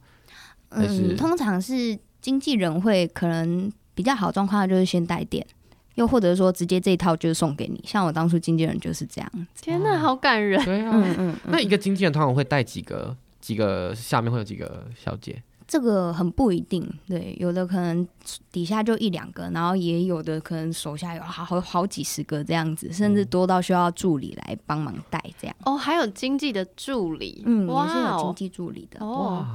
[0.70, 5.46] 嗯，通常是经纪人会可能比较好状况就是先带店。
[5.98, 9.32] 又或者说，直接这一套就是送给你，像我当初经纪人就是这样。
[9.62, 10.64] 天哪，好感人！
[10.64, 11.36] 对啊，嗯嗯。
[11.48, 13.16] 那一个经纪人通常会带几个？
[13.40, 15.42] 几个下面会有几个小姐？
[15.68, 18.06] 这个很不一定，对，有的可能
[18.52, 25.56] 底下就一两个，然后也有的可能手下有好好好几十个这样子，甚至多到需要助理来帮忙带这样。
[25.66, 29.06] 哦，还有经济的助理，嗯，也是有经济助理的。
[29.06, 29.46] 哦。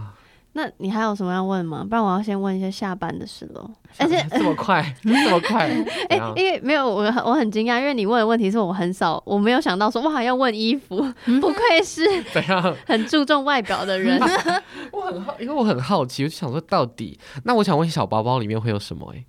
[0.54, 1.82] 那你还有什么要问吗？
[1.88, 3.70] 不然我要先问一些下班的事喽。
[3.98, 5.66] 而且 这么快， 这么快？
[6.10, 10.96] 哎、欸，因为没有我，我很惊讶，因为你问的问题是我很少，我没有想到说哇要问衣服，
[11.40, 14.20] 不愧是怎样很注重外表的人。
[14.92, 19.18] 我很好，因为我很好奇，我就想说到底，那我想问小包包里面会有什么、欸？
[19.18, 19.24] 哎，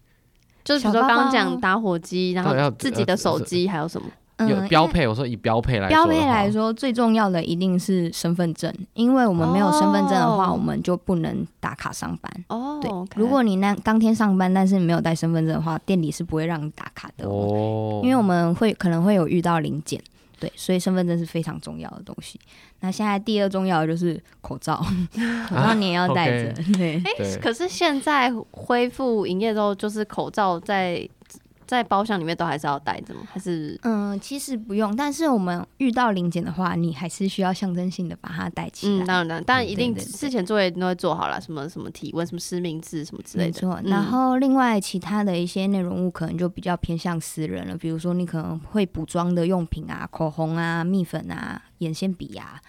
[0.65, 4.07] 就是比如说刚刚讲打火机，然后自己的手机还有什么？
[4.39, 12.45] 有标配，我说以标配来说，标配来说最重要的一定是身份证，因为我们没有身份证的话，我们就不能打卡上班。
[12.47, 17.27] 哦，对，如果你那当天上班，但是你没有带身份证的话，店里是不会让你打卡的。
[17.27, 20.01] 哦，因为我们会可能会有遇到零检，
[20.39, 22.39] 对，所以身份证是非常重要的东西。
[22.79, 24.83] 那现在第二重要的就是口罩，
[25.47, 26.53] 口罩你也要戴着。
[26.73, 31.07] 对，哎，可是现在恢复营业之后，就是口罩在。
[31.73, 33.21] 在包厢里面都还是要带着吗？
[33.31, 34.95] 还是嗯，其实不用。
[34.95, 39.03] 但是我们遇到临检的话，你还是需要象征性的把它带起来。
[39.03, 43.47] 嗯，当然，当然一定事前作业都会做好了，什么什么体温、什么实名制什么之类的。
[43.49, 43.81] 没错。
[43.85, 52.61] 然后另外其他的一些内容物可能就比较偏向私人了，比如说你可能会补妆的用品啊，口红啊、蜜粉啊、眼线笔呀。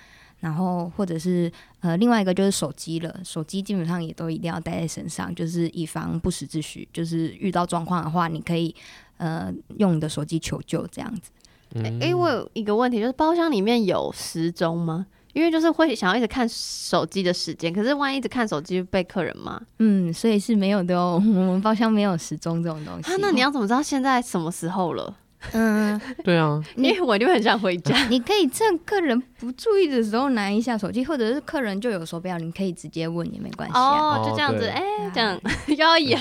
[0.45, 3.19] 然后，或者是呃，另外一个就是手机了。
[3.25, 6.87] 手机基本上也都一定要带在身上，就是以防不时之需。
[6.93, 8.75] 就是遇到状况的话，你可以
[9.17, 11.31] 呃用你的手机求救这样子。
[11.77, 15.07] 哎、嗯欸，我有一个问题，就是包厢里面有时钟吗？
[15.33, 19.59] 因为就是会想要一直看手机的时间，可是万一一直看手机被客人骂。
[19.79, 21.15] 嗯，所以是没有的哦。
[21.15, 21.21] 我
[21.53, 23.11] 们包厢没有时钟这种东西。
[23.11, 25.17] 啊，那你要怎么知道现在什么时候了？
[25.53, 27.97] 嗯， 对啊，因为我就很想回家。
[28.09, 34.19] 你可以趁客人不注意的时候拿一下手机，或者是客人就有手表，你可以直接问也没关系、啊。
[34.19, 35.41] 哦，就这样子，哎、欸，这样
[35.77, 36.19] 要演，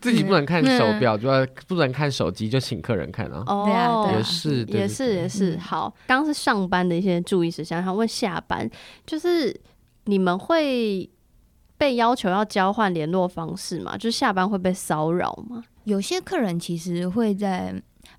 [0.00, 3.44] 自己不能看手表，就要不能看手机，就请客人看啊。
[3.46, 5.56] 哦，对啊，也是，也是，也是。
[5.58, 8.68] 好，刚刚是上班的一些注意事项，想问下班，
[9.06, 9.54] 就是
[10.04, 11.08] 你们会
[11.76, 13.96] 被要求要交换联络方式吗？
[13.96, 15.64] 就是下班会被骚扰吗？
[15.84, 17.74] 有些客人其实会在。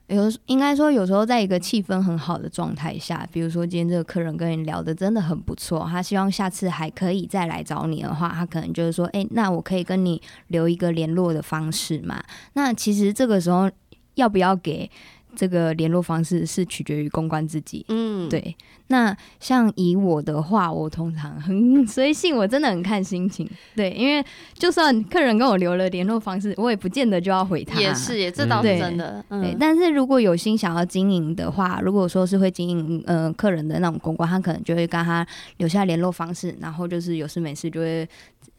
[0.08, 12.24] 有应该说，有时候在一个气氛很好的状态下，比如说今天这个客人跟你聊的真的很不错，他希望下次还可以再来找你的话，他可能就是说，哎、那我可以跟你留一个联络的方式嘛？
[12.54, 13.70] 那其实这个时候
[14.14, 14.90] 要不要给？
[15.36, 18.56] 这个联络方式是取决于公关自己，嗯，对。
[18.88, 23.90] 那像以我的话，我通常很随性，我真的很看心情，对。
[23.92, 27.82] 因为就算客人跟我留了联络方式，我也不见得就要回他。
[27.82, 29.26] 也是，也这倒是真的。
[29.28, 35.26] 对，对，但是如果有心想要经营的话，如果说是会经营呃客人的那种公关，他可能就会跟他
[35.58, 38.08] 留下联络方式，然后就是有事没事就会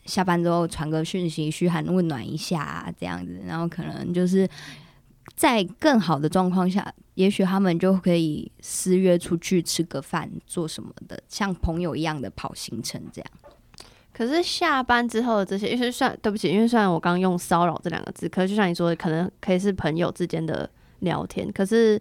[0.06, 4.48] 下班之后传个讯息嘘寒问暖一下啊，这样子，然后可能就是。
[5.34, 13.30] 在更好的状况下，也许他们就可以私约出去吃个饭，做什么的，像朋友一样的跑行程这样。
[14.14, 21.52] 可是下班之后的这些，因为算对不起，因为虽然我刚用“骚扰”这两个字，可是就像你说的，可能可以是朋友之间的聊天。
[21.52, 22.00] 可是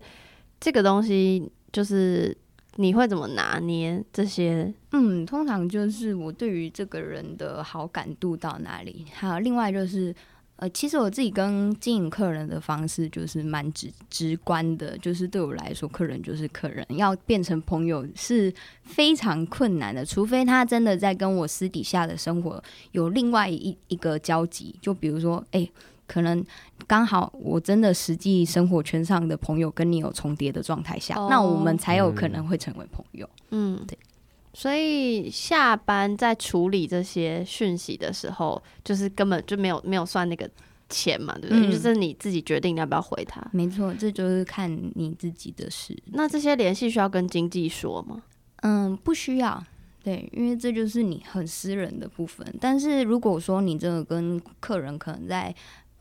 [0.62, 2.38] 这个东西，就是
[2.76, 4.74] 你会怎么拿捏这些？
[4.94, 10.16] 嗯，通常就是我对于这个人的好感度到哪里，还有另外就是。
[10.58, 22.64] 呃，其实我自己跟经营客人的方式就是蛮直直观的，就是对我来说，客人就是客人，要变成朋友是非常困难的，除非他真的在跟我私底下的生活
[22.94, 25.70] 有另外一一个交集，就比如说，哎，
[26.08, 26.42] 可能
[26.88, 33.30] 刚好我真的实际生活圈上的朋友跟你有重叠的状态下，哦，那我们才有可能会成为朋友。
[33.52, 33.98] 嗯，对。
[34.56, 40.50] 所以下班在处理这些讯息的时候，就是根本就没有没有算那个
[40.90, 41.68] 钱嘛，对不对？
[41.68, 43.46] 嗯、就是你自己决定要不要回他。
[43.52, 45.96] 没错，这就是看你自己的事。
[46.14, 48.24] 那这些联系需要跟经纪说吗？
[48.62, 49.62] 嗯，不需要。
[50.02, 52.46] 对，因为这就是你很私人的部分。
[52.62, 55.54] 但是如果说你这个跟客人可能在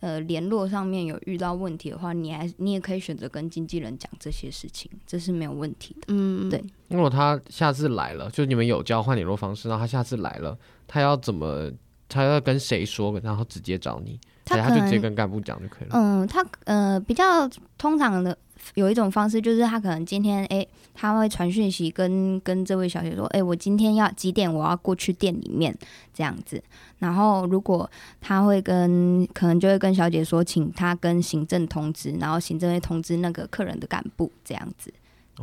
[0.05, 6.07] 呃联络上面有遇到问题的话，你还你也可以选择跟经纪人讲这些事情，这是没有问题的。
[6.09, 6.63] 嗯，对。
[6.89, 11.71] 如果他下次来了，就你们有交换联络方式，然后他下次来了，他要怎么？
[12.07, 13.19] 他要跟谁说？
[13.25, 14.21] 然后直接找你？
[14.45, 15.95] 他他就直接跟干部讲就可以了。
[15.95, 18.37] 嗯，他呃比较通常的。
[18.75, 25.77] 有一种方式，就是他可能今天哎、欸，他会传讯息跟跟这位小姐说，哎、欸，我今天要几点，我要过去店里面
[26.13, 26.63] 这样子。
[26.99, 27.89] 然后如果
[28.21, 34.93] 他会跟，可能就会跟小姐说，请他跟行政通知，然后行政会通知那个客人的干部这样子。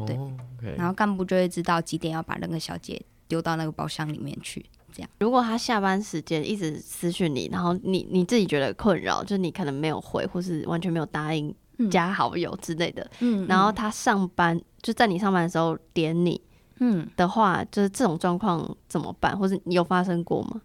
[0.08, 4.66] 对，哦 okay、然后干部就会知道几点要把那个小姐丢到那个包厢里面去。
[4.94, 11.54] 这样，如果他下班时间一直私讯你，然后你你自己觉得困扰，就是你可能没有回，或是完全没有答应。
[11.89, 16.39] 加好友之类的，嗯，然后他上班就在你上班的时候点你，
[16.80, 19.38] 嗯的话，就是这种状况怎么办？
[19.38, 20.62] 或者你有发生过吗？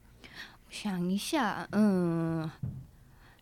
[0.69, 2.51] 想一下，嗯。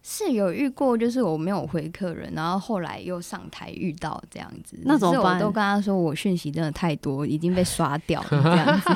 [0.07, 5.37] 是有遇过，就是我没有回客人，然后后来又上台遇到这样子，那怎么办？
[5.37, 8.91] 我都跟他说我讯息真的太多，已经被刷掉了这样子。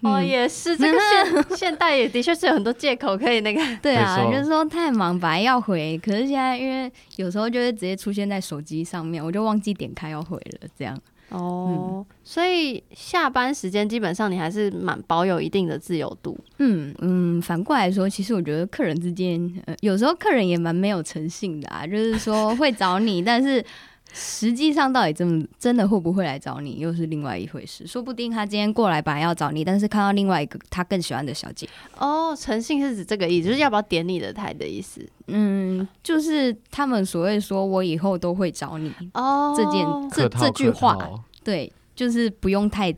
[0.00, 0.98] 哦，也是，这个
[1.54, 3.60] 现现代也的确是有很多借口可以那个。
[3.82, 10.98] 对啊，就是说太忙，本来要回，可是现在因为有时候就会直接出现在手机上面，我就忘记点开要回了这样。
[11.30, 16.38] 哦，嗯、所以下班时间基本上你还是蛮保有一定的自由度。
[16.58, 23.64] 嗯嗯，反过来说，其实我觉得客人之间，呃，有时候客人也蛮没有诚信的啊，就是说会找你，但是
[24.12, 27.86] 实际上到底真的真的会不会来找你，又是另外一回事。
[27.86, 31.68] 说不定他今天过来本来要找你，但是看到另外一个他更喜欢的小姐。
[31.96, 35.06] 哦，诚信是指这个意思，就是要不要点你的台的意思。
[35.26, 40.96] 嗯，就是他们所谓说我以后都会找你哦，这件这这句话，
[41.44, 42.94] 对，就是不用太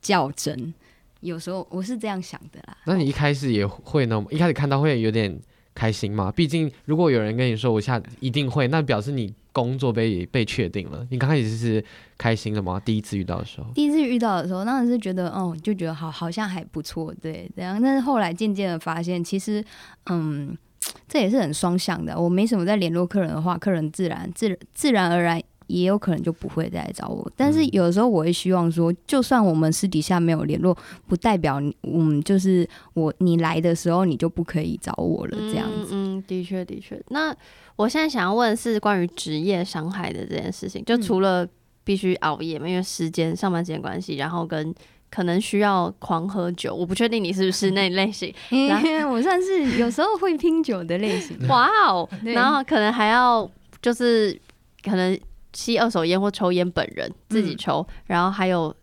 [0.00, 0.72] 较真。
[1.20, 2.76] 有时候我是这样想的啦。
[2.84, 4.24] 那你一开始也会呢？
[4.30, 5.36] 一开始看到会有点
[5.74, 6.30] 开心吗？
[6.30, 11.06] 毕竟如果有人跟你说我下一定会，那表示你工作被被确定了。
[11.10, 11.82] 你刚开始是
[12.18, 12.78] 开心的吗？
[12.84, 17.80] 第一次遇到的时候，第一次遇到的时候，当然是觉得哦，就觉得好好像还不错，对，这样。
[17.80, 19.64] 但是后来渐渐的发现，其实
[20.10, 20.56] 嗯。
[21.08, 22.18] 这也是很双向的。
[22.18, 27.28] 我没什么在联络客人的话，客人自然自自然而然也有可能就不会再来找我。
[27.36, 30.76] 但是有的时候我会希望说，就算我们私底下没有联络，
[31.08, 35.90] 不代表嗯，就是我你来的时候你就不可以找我了这样子。
[35.92, 37.00] 嗯，嗯，的确的确。
[37.08, 37.34] 那
[37.76, 41.46] 我现在想要问的是关于职业伤害的这件事情，就除了
[41.84, 44.74] 必须熬夜嘛，因为时间上班时间关系，然后跟。
[45.08, 48.34] 可能需要狂喝酒，我不确定你是不是那类型。
[49.08, 51.38] 我算是有时候会拼酒的类型。
[51.46, 52.06] 哇哦！
[52.24, 53.48] 然后可能还要
[53.80, 54.38] 就是
[54.82, 55.18] 可能
[55.54, 58.74] 吸二手烟或抽烟，本人自己抽，嗯、然后还有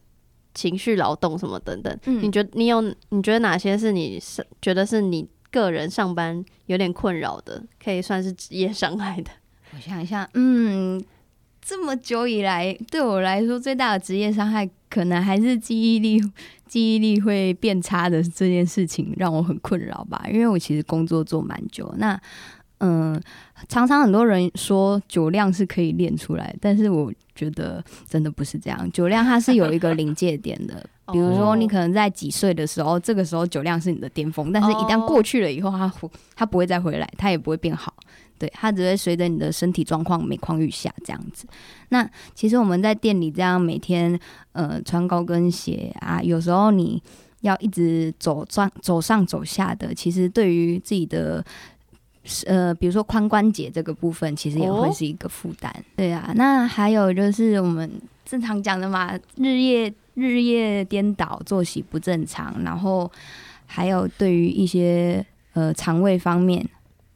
[0.54, 1.96] 情绪劳动什么等等。
[2.06, 2.82] 嗯、你觉得你有？
[3.10, 9.32] 你觉得哪些是你是觉得是你个人上班有点困扰的，可以算是职业伤害的？
[9.74, 11.02] 我想一下，嗯。
[11.66, 16.22] 这么久以来，对我来说最大的职业伤害，可能还是记忆力，
[16.68, 20.26] 记忆力会变差的这件事情，让我很困扰吧。
[20.30, 22.20] 因为我其实工作做蛮久，那
[22.80, 23.18] 嗯，
[23.70, 28.92] 常常很多人说酒量是可以练出来，但是我觉得真的不是这样。
[28.92, 35.92] 酒量它是有一个临界点的，比如说你可能在几岁的时候，这个时候酒量是你的巅峰，但是一旦过去了以后，它
[36.36, 37.94] 它不会再回来，它也不会变好。
[38.40, 41.46] 对，它只会随着你的身体状况每况愈下这样子。
[41.90, 44.20] 那其实我们在店里这样每天
[44.54, 47.02] 呃穿高跟鞋啊，有时候你
[47.42, 51.44] 要一直走上走上走下的，其实对于自己的
[52.46, 55.72] 呃比如说髋关节这个部分，其实也会是一个负担。
[55.72, 57.90] 哦、对啊，那还有就是我们
[58.26, 63.12] 正常讲的嘛，日夜日夜颠倒，作息不正常，然后
[63.66, 66.68] 还有对于一些呃肠胃方面。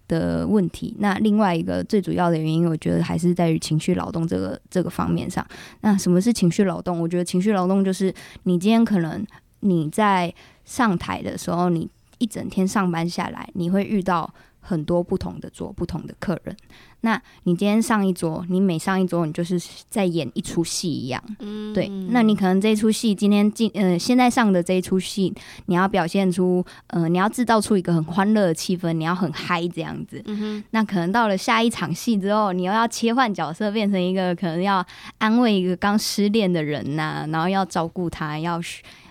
[0.10, 5.46] 的问题，那另外一个最主要的原因，我觉得还是在于情绪劳动这个这个方面上。
[5.82, 7.02] 那什么是情绪劳动？
[7.02, 9.22] 我觉得情绪劳动就是你今天可能
[9.60, 10.34] 你在
[10.64, 14.34] 上台的时候，你一整天上班下来，你会遇到
[14.67, 16.53] 很多不同的桌、不同的客人。
[17.01, 21.23] 那你今天上一桌，你每上一桌，你就是在演一出戏一样。
[21.39, 21.88] 嗯，对。
[22.10, 25.34] 那你可能这一出戏今天进呃现在上的这一出戏，
[25.67, 30.21] 你要表现出呃你要制造出一个很欢乐的气氛，你要很嗨这样子。
[30.25, 30.63] 嗯哼。
[30.71, 34.86] 那可能到了下一场戏之后，你又要切换角色，变成一个可能要
[35.20, 38.59] 安慰一个刚失恋的人呐、啊，然后要照顾他，要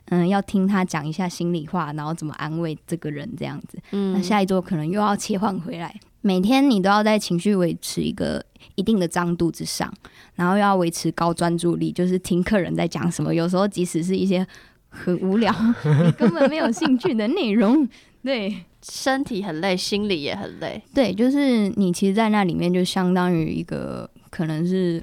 [0.06, 3.78] 嗯要听他讲一下心里话，然后怎么安慰这个人这样子。
[3.92, 4.12] 嗯。
[4.12, 5.98] 那下一桌可能又要切换回来。
[6.22, 8.44] 每天你都要在情绪维持一个
[8.74, 9.92] 一定的张度之上，
[10.34, 13.32] 然后又要维持高专注力，就是听客人在讲什么。
[13.32, 14.44] 有时候即使是一些
[14.88, 15.54] 很无聊、
[16.04, 17.88] 你根本没有兴趣的内容，
[18.24, 20.82] 对，身体很累，心里也很累。
[20.92, 25.00] 对，就是你其实，在那里面就相当于一个可能是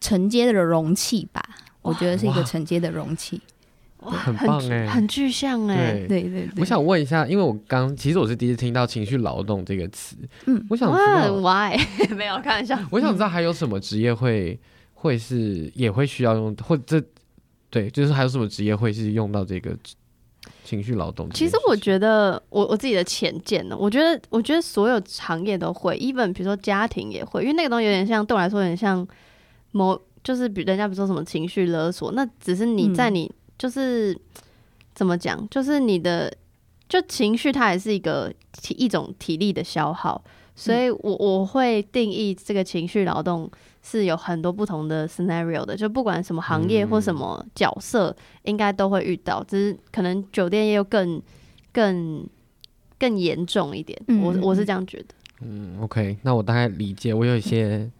[0.00, 1.42] 承接的容器吧。
[1.86, 3.40] 我觉得是一个承接的容器。
[3.98, 6.50] 很棒哎、欸，很具象哎、欸，对对对。
[6.58, 10.14] 我想问一下，因为我刚其实我是第一次听到“情绪劳动”这个词，
[10.46, 11.76] 嗯，我想知道 why
[12.14, 12.78] 没有开玩笑。
[12.92, 14.56] 我想知道还有什么职业会
[14.94, 17.02] 会是也会需要用，或者这
[17.68, 19.76] 对，就是还有什么职业会是用到这个
[20.62, 21.28] 情绪劳动？
[21.30, 29.04] 其实我觉得我我自己的浅见呢，我觉得我觉得所有行业都会，even 比如说家庭也会，因为那个东西有点像对我来说有点像
[29.72, 33.24] 某就是比人家比如说什么情绪勒索，那只是你在你。
[33.24, 34.14] 嗯就是
[34.94, 35.48] 怎么讲？
[35.48, 36.30] 就是你的
[36.90, 40.22] 就情绪，它也是一个体一种体力的消耗，
[40.54, 43.50] 所以我我会定义这个情绪劳动
[43.82, 51.18] 是有很多不同的 scenario 的，就不管什么行业或什么角色，应该都会遇到，只是可能酒店业又更
[51.72, 52.28] 更
[52.98, 53.98] 更严重一点。
[54.22, 55.14] 我我是这样觉得。
[55.40, 57.90] 嗯，OK，那我大概理解，我有一些。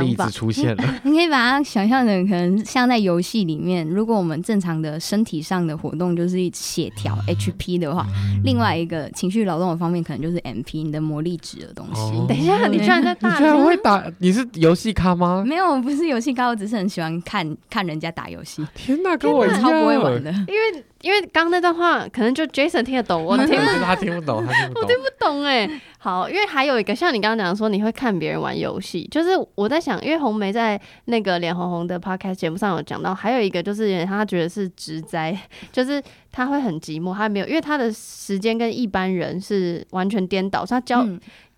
[0.00, 8.06] 例子出现了， 你可以把它想象成可能像在游戏里面，如果我们正常的身体上的活动就是协调 HP 的话，
[8.44, 12.00] 另外一个情绪劳动的方面可能就是 MP 你的魔力值的东西。
[12.00, 13.30] 哦、 等一下，你居然在打？
[13.30, 14.04] 你居然会打？
[14.18, 15.44] 你是游戏咖吗？
[15.46, 18.66] 没有，我不是游戏咖，我只是很喜欢看看人家打游戏。
[18.74, 20.30] 天哪，跟我一样，超不会玩的。
[20.30, 25.80] 因为因为刚那段话可能就 Jason 听得懂，我 听不懂，他听不懂，他听不懂，我听不懂哎、欸。
[26.04, 35.38] 好，因为还有一个像你刚刚讲说，你会看别人玩游戏，就是我在想，因为红梅在那个脸红红的 podcast 节目上有讲到，还有一个就是他觉得是直灾，
[35.70, 41.06] 就是他会很寂寞，他没有，因为他的时间跟一般人是完全颠倒，他教。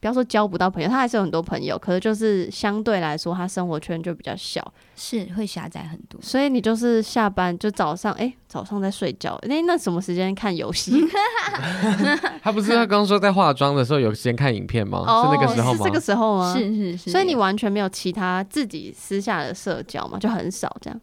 [0.04, 4.62] 不要说交不到朋友，他还是有很多朋友，可是就是相对来说，他生活圈就比较小，
[4.94, 6.20] 是会狭窄很多。
[6.20, 10.92] 所以你就是下班就早上，哎、欸，早上在睡觉，哎、欸，那什么时间看游戏？
[12.42, 15.02] 他不是他刚刚说在化妆的时候有时间看影片吗？
[15.08, 15.78] 哦、是那个时候吗？
[15.78, 16.54] 是这个时候吗？
[16.54, 17.10] 是是是。
[17.10, 20.18] 所以你完全没有其他自己私下的社交嘛？
[20.18, 21.00] 就很少这样。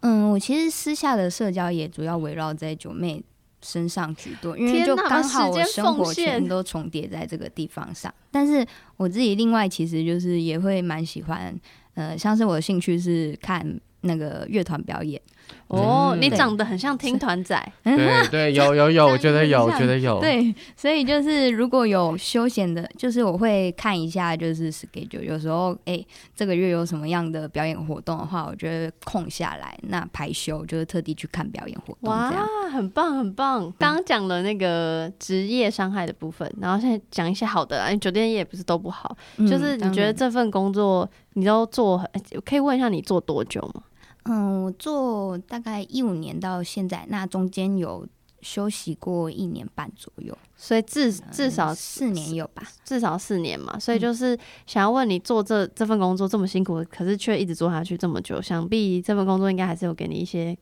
[0.00, 3.22] 嗯，我其实私下的社交也主要围绕在九妹
[3.60, 8.12] 身上居多，因为就刚好我生活全都重叠在这个地方上。
[8.30, 11.58] 但是我自己另外其实就是也会蛮喜欢，
[11.94, 15.20] 呃，像是我的兴趣是看那个乐团表演。
[15.68, 20.18] 哦，你长得很像听团仔，对对，有有有， 我觉得有，我觉得有。
[20.20, 25.22] 对，所以就是如果有休闲的，就是我会看一下，就是 schedule。
[25.22, 26.02] 有时候，哎，
[26.34, 32.10] 这个月有什么样的表演活动的话，我觉得空下来，那排休就是特地去看表演活动。
[32.10, 32.30] 哇，
[32.70, 33.72] 很棒很棒！
[33.78, 41.08] 刚刚讲了那个职业伤害的部分，然后现在讲一些好的酒店业不是都不好，就是你觉得这份工作
[41.38, 42.04] 你都做，
[42.44, 43.84] 可以问一下你做多久吗？
[44.24, 48.04] 嗯，我做大概一五年到现在，那中间有
[48.42, 53.78] 休息过一年半左右，所以至至少四年有吧，至少四年嘛。
[53.78, 54.36] 所以就是
[54.66, 60.58] 想要问你做这这份工作这么辛苦，可是却一直做下去这么久，想必这份工作应该还是有给你一些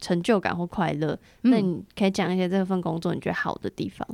[0.00, 1.12] 成就感或快乐。
[1.42, 4.08] 嗯、那你可以讲一些这份工作你觉得好的地方？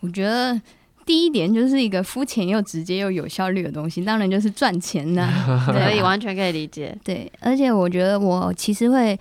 [0.00, 0.60] 我觉得。
[1.06, 6.98] 第一点就是一个肤浅又直接又有效率的东西，当然就是赚钱呐、 啊，可以完全可以理解。
[7.04, 9.16] 对，而且我觉得我其实会，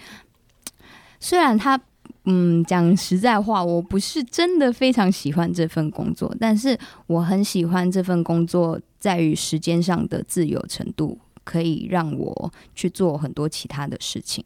[1.19, 1.79] 虽然他
[2.23, 6.75] 嗯讲实在话，我不是真的非常喜欢这份工作，但是
[7.05, 14.43] 我很喜欢这份工作在于时间上的自由程度，可以让我去做很多其他的事情。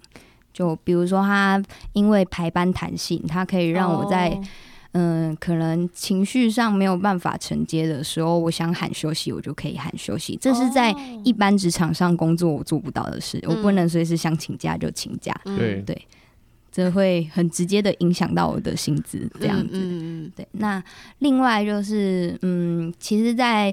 [0.51, 1.63] 就比如说，他
[1.93, 4.43] 因为排班弹性，他可以让我在、哦。
[4.93, 10.35] 嗯，可能情绪上没有办法承接的时候，我想喊休息，我就可以喊休息。
[10.41, 10.91] 这是在
[11.23, 15.31] 一般职场上工作我做不到的事，哦、我不能随时想请假就请假。
[15.43, 16.07] 对、嗯、对，
[16.71, 19.73] 这会很直接的影响到我的薪资，这样子。
[19.73, 20.47] 嗯嗯对。
[20.53, 20.83] 那
[21.19, 23.71] 另外就是，嗯，其实，在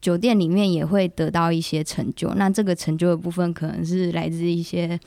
[0.00, 2.32] 酒店里面也会得到一些成就。
[2.36, 4.98] 那这个成就的部分，可能是来自一些。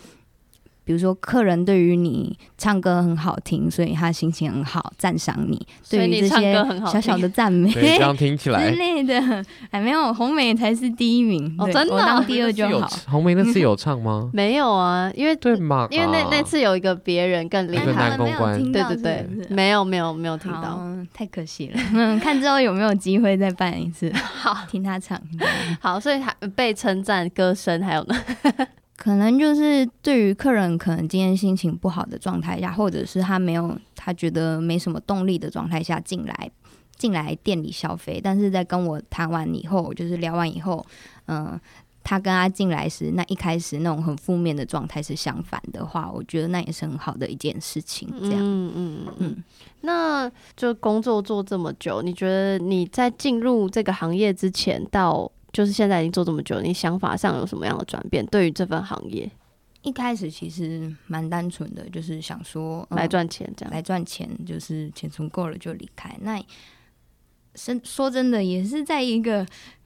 [0.88, 5.68] 比如说客人对于你唱歌很好听，所以他心情很好，赞赏你。
[5.90, 6.54] 对于这些
[6.90, 8.72] 小小的赞美，这样听起来。
[8.72, 11.54] 之类的，还没有红梅才是第一名。
[11.60, 12.90] 哦，真的，第二就好。
[13.10, 14.30] 红梅那次有唱吗？
[14.34, 20.82] 没有啊，因为对嘛，因为那那次有一个别人更厉害，男公关，对对对，没有没有没有听到，
[21.14, 21.82] 太可惜了。
[21.94, 24.56] 嗯， 看之后有没有机会再办一次， 好。
[24.72, 25.22] 听他唱。
[25.82, 28.16] 好，所以还被称赞歌声，还有呢，
[28.98, 36.52] 可能就是对于客人可能今天心情不好的状态下，或者是他没有他觉得没什么动力的状态下进来
[36.98, 40.84] 进来店里消费，但是在跟我谈完以后，就是聊完以后，
[41.28, 41.62] 嗯、呃，
[42.04, 48.10] 他跟他进来时那一开始那种很负面的状态是相反的话，我觉得那也是很好的一件事情。
[48.20, 49.44] 这样，嗯嗯嗯，
[49.82, 58.24] 那就工作做这么久，你觉得你在进入这个行业之前到就是现在已经做这么久，你想法上有什么样的转变？
[58.28, 59.28] 对于这份行业，
[59.82, 66.16] 一开始其实蛮单纯的，就是想说、嗯、来赚钱，这样来赚钱，就是钱存够了就离开。
[66.22, 66.40] 那
[67.56, 69.44] 说说真的，也是在一个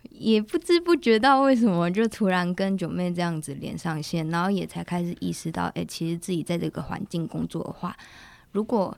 [0.09, 7.95] 也不知不觉到为什么就突然跟九妹这样子连上线，然后也才开始意识到，哎、欸，其实自己在这个环境工作的话，
[8.51, 8.97] 如果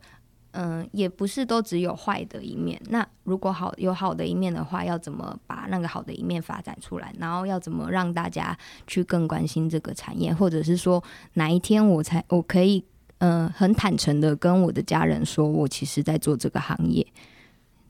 [0.53, 2.79] 嗯，也不是都只有坏的一面。
[2.89, 7.11] 那如果好有好的一面的话，要怎么把那个好的一面发展出来？
[7.19, 10.31] 然后要怎么让大家去更关心这个产业？
[10.31, 12.83] 或者是说，哪一天我才我可以
[13.17, 17.05] 嗯很坦诚的跟我的家人说，我其实在做这个行业，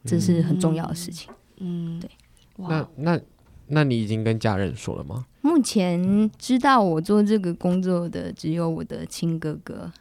[0.05, 1.29] 这是很重要的事情。
[1.57, 2.09] 嗯，对。
[2.55, 3.19] 那那
[3.67, 5.25] 那你已经跟家人说了吗？
[5.41, 9.91] 目前知道我做这个工作的只有我的亲哥哥，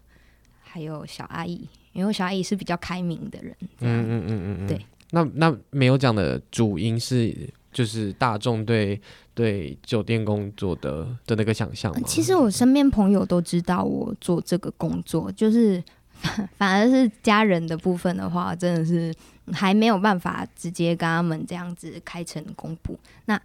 [0.60, 1.68] 还有小阿姨。
[1.92, 4.80] 因为小阿姨是比较开明的人，嗯嗯嗯嗯，对。
[5.10, 7.36] 那那没有讲的主因是，
[7.72, 9.00] 就是大众对
[9.34, 12.06] 对酒店工作的的那个想象吗？
[12.06, 15.82] 其实我身边朋友都知道我做这个工作，就是
[16.56, 19.14] 反而是家人的部分的话，真的是
[19.52, 22.98] 还没有办法直接跟他们这样子开诚公布。
[23.26, 23.40] 那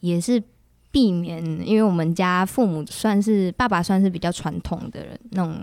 [0.00, 0.42] 也是。
[0.90, 5.56] 避免，因为我们家父母算是爸爸，算是比较传统的人，那种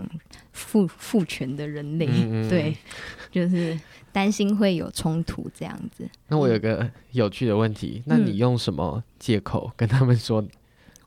[0.52, 2.76] 父父权的人类，嗯嗯对，
[3.30, 3.78] 就是
[4.10, 6.08] 担心会有冲突这样子。
[6.28, 10.44] 那我有个有趣的问题，嗯、那你用什么借口跟他们说？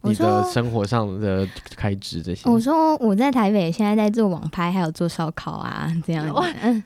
[0.03, 6.31] 你的生活上的开支这些，我说我在台北现在在做网拍，还有做烧烤啊， 这样子。
[6.33, 6.41] 我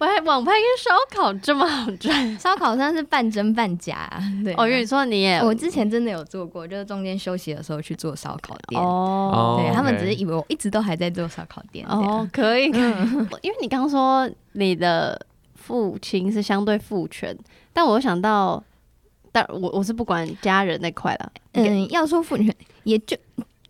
[0.06, 2.12] 还网拍跟烧烤这么好赚？
[2.38, 4.10] 烧烤算是半真半假，
[4.44, 4.54] 对。
[4.56, 8.82] 哦，因为你说你也，我之前真的有做过，就是中间休息的时候去做烧烤店。
[8.82, 11.86] 哦，对，他们只是以为我一直都还在做烧烤店。
[11.88, 12.84] 哦，可以，可以。
[13.42, 15.20] 因为你刚刚说你的
[15.56, 17.34] 父亲是相对父权，
[17.72, 18.62] 但我想到。
[19.36, 21.30] 但我我是不管家人那块了。
[21.52, 22.50] 嗯，要说父女，
[22.86, 23.18] 也就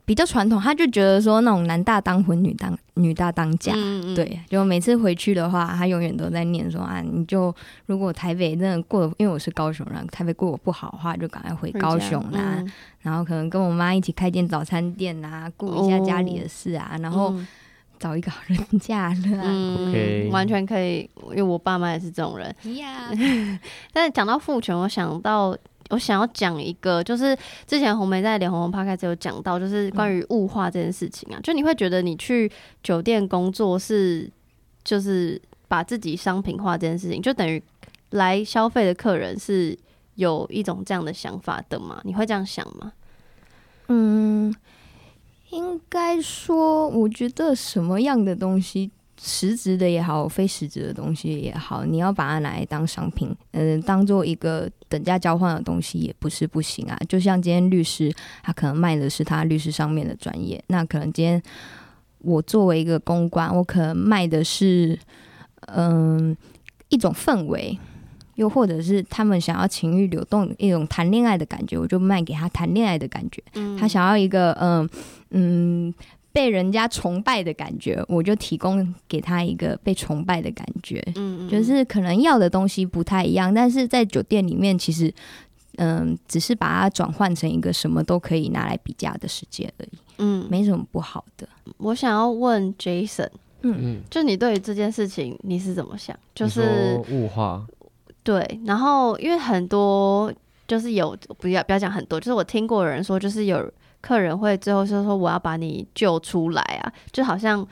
[0.06, 3.74] 比较传统，他就觉得说那种男大当婚，女当女大当嫁。
[3.76, 7.52] 嗯嗯对，就每次回去的话，他永远都在念说啊，你就
[7.88, 12.58] 如果台北真的过，因为我是高雄人，台北过我不好的话，就赶快回高雄啊。
[12.60, 17.32] 嗯、然后可能跟我妈一起开间早餐店啊，顾一下家里的事啊，哦、然后。
[17.32, 17.48] 嗯
[18.00, 20.30] 找一个好人嫁了，嗯，Okay.
[20.30, 22.56] 完全可以，因为我爸妈也是这种人。
[22.64, 23.60] Yeah.
[23.94, 25.58] 但是讲到父权，我想到
[25.90, 27.38] 我想要讲一个，就是
[27.68, 31.40] 之前红梅在脸红红 Podcast 有讲到，就是关于物化这件事情啊。
[31.40, 32.52] 嗯、就你会觉得你去
[32.84, 34.30] 酒店工作是，
[34.84, 37.62] 就是把自己商品化这件事情，就等于
[38.12, 39.78] 来消费的客人是
[40.16, 42.02] 有一种这样的想法的吗？
[42.04, 42.92] 你会这样想吗？
[43.88, 44.35] 嗯。
[45.56, 48.92] 应该说，我觉得什么样的东西，
[49.22, 57.00] 实质的也好，非实质的东西也好，你要把它拿来当商品，嗯、呃，当做一个等价交换的东西，也不是不行啊。
[57.08, 61.42] 就像今天律师，他可能卖的是他律师上面的专业，那可能今天
[62.20, 65.00] 我作为一个公关，我可能卖的是，
[65.68, 66.38] 嗯、呃，
[66.90, 67.80] 一种氛围。
[68.36, 73.42] 又或者是他们想要情欲流动一种谈恋爱的感觉，我就卖给他谈恋爱的感觉。
[73.54, 74.86] 嗯、他想要一个嗯
[75.36, 75.94] 嗯
[76.32, 81.02] 被人家崇拜的感觉，我就提供给他一个被崇拜的感觉。
[81.16, 85.14] 嗯，就是可能要的东西不太一样，但是在酒店里面，其实
[85.78, 89.98] 嗯只是把它转换成一个什么都可以拿来比价的世界而已。
[90.18, 91.48] 嗯，没什么不好的。
[91.78, 93.30] 我想要问 Jason，
[93.62, 96.18] 嗯，就你对于这件事情你是怎么想？
[96.34, 97.66] 就是物化。
[98.24, 100.34] 对，然后因为很多
[100.68, 103.72] 就是有不要不要讲很多，就是我听过有人说，就是有
[104.06, 107.68] 客人会最后就说我要把你救出来啊，就好像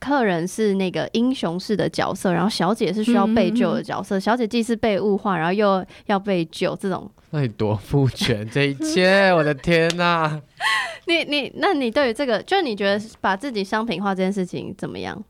[0.00, 4.16] 客人是那个英雄式的角色，然后小姐是需要被救的角色。
[4.16, 10.42] 嗯嗯嗯，小姐既是被物化，然后又要被救，这种那你多父权这一切，我的天哪、 啊！
[11.06, 15.22] 你你，那你对于这个，就你觉得把自己商品化这件事情怎么样？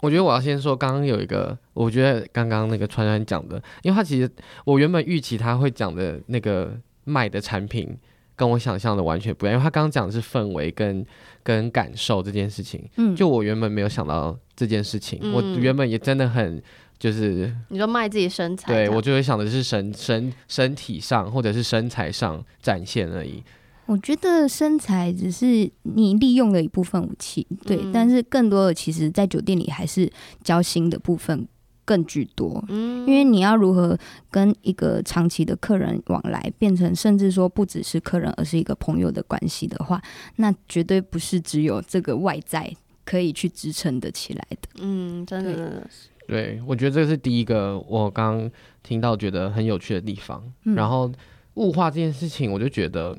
[0.00, 4.28] 我觉得我要先说，刚刚有一个，我觉得刚刚那个川川讲的，因为他其实
[4.64, 6.72] 我原本预期他会讲的那个
[7.04, 7.96] 卖的产品。
[8.42, 11.06] 跟我想象的完全不一样，因为他刚刚讲的是氛围跟
[11.44, 16.60] 跟感受这件事情，嗯，就我原本没有想到这件事情，嗯、我原本也真的很
[16.98, 23.40] 就是你说卖自己身材，对我就会想的是身身身体上或者是身材上展现而已。
[23.86, 30.10] 我觉得身材只是你利用的一部分武器，对，嗯、但是更多的其实在酒店里还是
[30.42, 31.46] 交心的部分。
[31.84, 33.98] 更居多，嗯因为你要如何
[34.30, 40.00] 跟一个长期的客人往来，变成甚至说不只是客人，而是一个朋友的关系的话，
[40.36, 42.72] 那绝对不是只有这个外在
[43.04, 44.68] 可以去支撑得起来的。
[44.78, 45.86] 嗯，真的。
[46.28, 48.48] 对，我觉得这是第一个我刚
[48.82, 50.40] 听到觉得很有趣的地方。
[50.62, 51.10] 嗯、然后
[51.54, 53.18] 物化这件事情，我就觉得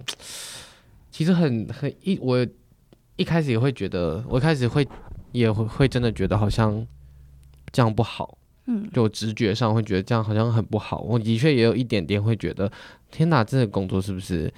[1.11, 2.47] 其实很很一，我
[3.17, 4.87] 一开始也会觉得，我一开始会
[5.33, 6.87] 也会会真的觉得好像
[7.73, 8.37] 这样不好。
[8.65, 11.01] 嗯，就直觉上会觉得这样好像很不好。
[11.01, 12.71] 我的确也有一点点会觉得，
[13.11, 14.51] 天哪，这个工作是不是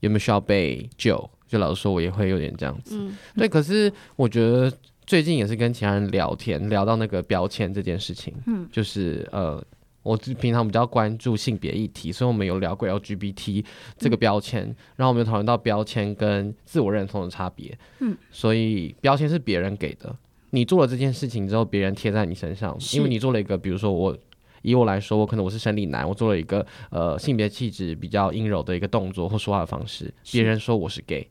[0.00, 1.30] 有没有需要被救？
[1.46, 2.96] 就老实说，我也会有点这样子。
[2.96, 3.48] 嗯，对。
[3.48, 4.72] 可是我觉得
[5.04, 8.32] 最近也是跟其他人聊天，聊到那个标签这件事情。
[8.46, 9.60] 嗯，就是呃，
[10.04, 13.64] 我平常比较关注性别议题，所以我们有聊过 LGBT
[13.98, 17.76] 这个标签，嗯，然后我们有讨论到标签跟自我认同的差别。
[17.98, 20.16] 嗯，所以标签是别人给的。
[20.50, 24.16] 你做了这件事情之后，别人贴在你身上，因为你做了一个，比如说我，
[24.62, 31.26] 以我来说，我可能我是生理男，我做了一个呃性别气质比较阴柔的一个动作或说话的方式，别人说我是 gay，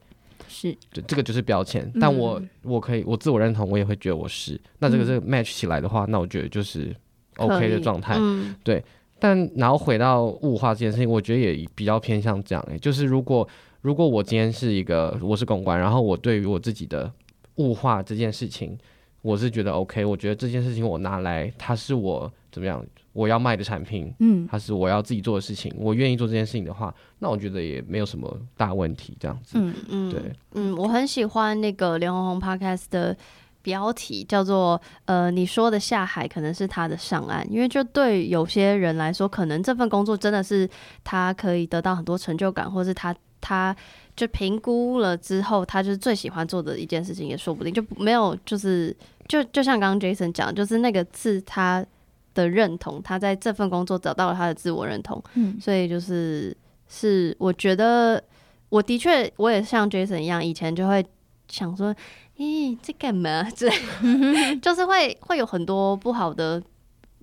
[0.48, 6.96] 是，就这个就是标签，但我我可以我自我认同，我也会觉得我是，那这个这个 match 起来的话，那我觉得就是
[7.38, 8.84] OK 的状态，嗯、对。
[9.20, 13.46] 但然后回到物化这件事情，我觉得也比较偏向这样、欸，就是如果
[13.82, 17.12] 如果我今天是一个我是公关，然后我对于我自己的
[17.56, 18.78] 物化这件事情。
[19.22, 30.22] 我是觉得 OK，我觉得这件事情我拿来，它是我怎么样，我要卖的产品，嗯，它是我要自己做的事情，我愿意做这件事情的话，那我觉得也没有什么大问题，这样子，嗯嗯，对，
[30.54, 33.16] 嗯，我很喜欢那个连红红 Podcast 的
[33.62, 40.70] 标题叫做呃，你说的下海可能是他的上岸，因为就对有些人来说，可能这份工作真的是
[41.04, 43.76] 他可以得到很多成就感，或是他他。
[44.20, 48.94] 就评估了之后，他就是最喜欢做的一件事情，也说不定就没有，就是
[49.30, 51.86] 就就像刚刚 Jason 讲，就是那个是他
[52.34, 56.54] 的认同，他在这份工作找到了他的自我认同，嗯，所以就是
[56.90, 58.22] 是我觉得
[58.68, 61.02] 我的确我也像 Jason 一样，以前就会
[61.48, 61.96] 想说，
[62.36, 63.50] 咦，在干嘛？
[63.56, 63.70] 这
[64.62, 66.62] 就是会会有很多不好的，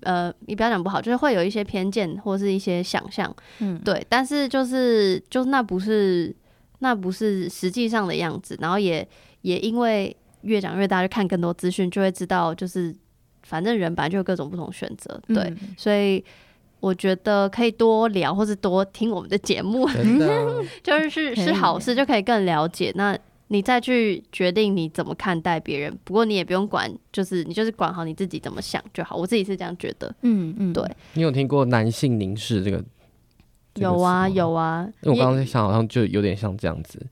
[0.01, 6.35] 呃，你不要讲不好，就是会有一些偏见或是一些想象，嗯，对，但是就是就那不是。
[6.79, 9.07] 那不是实际上的样子，然后也
[9.41, 12.95] 也因为越长越大，就看更多资讯，就会知道，就是
[13.43, 16.23] 反正人本来就有各种不同选择，对，嗯、所以
[16.79, 19.87] 我觉得可以多聊或是多听我们的节目，
[20.83, 22.91] 就是是是好事，就可以更了解。
[22.95, 23.17] 那
[23.47, 29.15] 你再去决定你怎么看待别人，不过你也不用管，就是你就是管好你自己怎么想就好。
[29.15, 30.83] 我自己是这样觉得，嗯嗯，对。
[31.13, 32.83] 你有听过男性凝视这个？
[33.77, 37.05] 有啊有啊，因为我刚刚在想，好像就有点像这样子，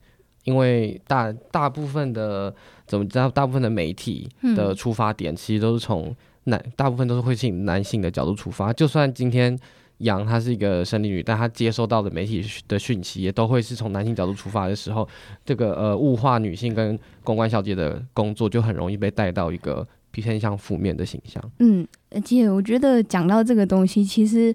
[0.44, 2.54] 因为大大部分的
[2.86, 6.14] 怎么知道，大部分的媒体的出发点其实都是从
[6.44, 8.72] 男，大部分都是会是以男性的角度出发。
[8.72, 9.58] 就算今天
[9.98, 15.08] 杨她是一个生理女，但她接收到的媒体的讯息也都会是从男性角度出发的时候，
[15.44, 21.42] 这个呃物化女性跟公关小姐的工作就很容易被带到一个偏向负面的形象。
[21.58, 24.54] 嗯，而且我觉得讲到这个东西，其实。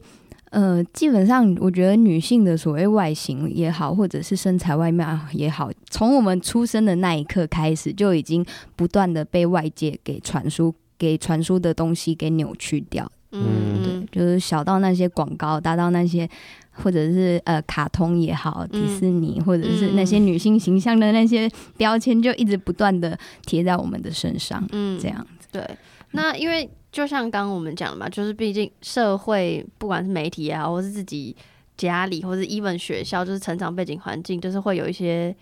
[0.52, 8.46] 呃，基本上我觉得女性的所谓外形也好，或者是身材外貌也好，从我们出生的那一刻开始，就已经
[8.76, 13.10] 不断的被外界给传输、给传输的东西给扭曲掉。
[13.32, 13.42] 嗯，
[13.82, 16.30] 对，就是小到那些广告，大到那些
[16.72, 24.62] 或者是呃卡通也好，迪士尼、嗯、或者是那些女性形象的那些标签，就一直不断的贴在我们的身上。
[24.74, 25.48] 嗯，这样子。
[25.50, 25.66] 对，
[26.12, 26.70] 那因为。
[26.92, 31.36] 就像刚刚我们讲的嘛，就是毕竟社会不管是媒体也好，或是自己
[31.78, 35.34] 家里，或是 even 学校，就是成长背景环境，就是会有一些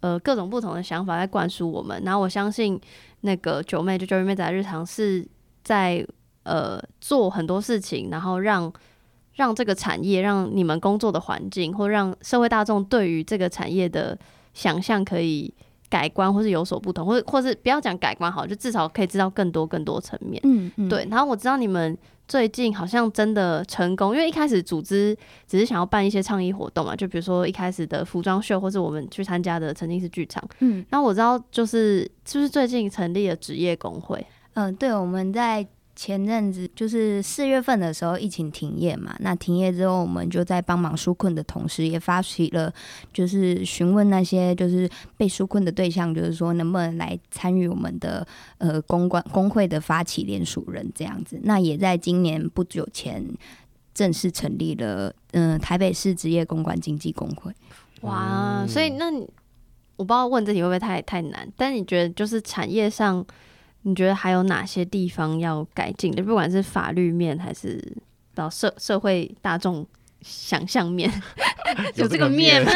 [0.00, 2.00] 呃各种不同的想法在灌输我们。
[2.04, 2.80] 然后我相信
[3.22, 5.26] 那个九妹就九妹仔日常是
[5.64, 6.06] 在
[6.44, 8.72] 呃做很多事情，然后让
[9.34, 14.16] 让这个产业，让你们工作的环境，或让社会大众对于这个产业的
[14.54, 15.52] 想象可以
[15.92, 20.40] 改观，或是有所不同，或者或是不要讲改观好，就至少可以知道更多更多层面。
[20.44, 21.06] 嗯嗯，对。
[21.10, 21.94] 然后我知道你们
[22.26, 25.14] 最近好像真的成功，因为一开始组织
[25.46, 30.42] 只是想要办一些倡议活动嘛，就比如说一开始的服装秀，或是我们去参加的曾经是剧场。
[30.60, 34.26] 嗯，然后我知道就是是不是最近成立了职业工会？
[34.54, 35.66] 嗯、呃，对，我们在。
[36.04, 39.14] 前阵子就是四月份的时候，疫情停业嘛。
[39.20, 42.74] 那停业之后，我们就在帮忙纾困的同时，也发起了
[43.12, 48.26] 就是询问那些就是被纾困的对象，就是说能不能来参与我们的
[48.58, 51.38] 呃公关工会的发起联署人这样子。
[51.44, 53.24] 那也在今年不久前
[53.94, 57.52] 正式成立了嗯、台北市职业公关经纪工会。
[58.00, 59.20] 哇，所以那你
[59.94, 63.24] 我不知道问这题会不会太太难，但你觉得就是产业上。
[63.82, 66.22] 你觉得还有哪些地方要改进的？
[66.22, 67.82] 不管是法律面，还是
[68.34, 69.84] 到社社会大众
[70.20, 71.10] 想象面，
[71.96, 72.70] 有这个面吗？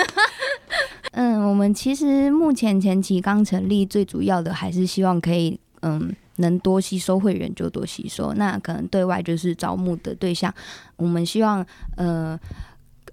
[1.12, 8.34] 嗯，我们其实目前前期刚成立，最主要的还是希望可以，嗯，能多吸收会员就多吸收。
[8.34, 10.52] 那可能对外就是招募的对象，
[10.96, 11.64] 我们希望，
[11.96, 12.38] 呃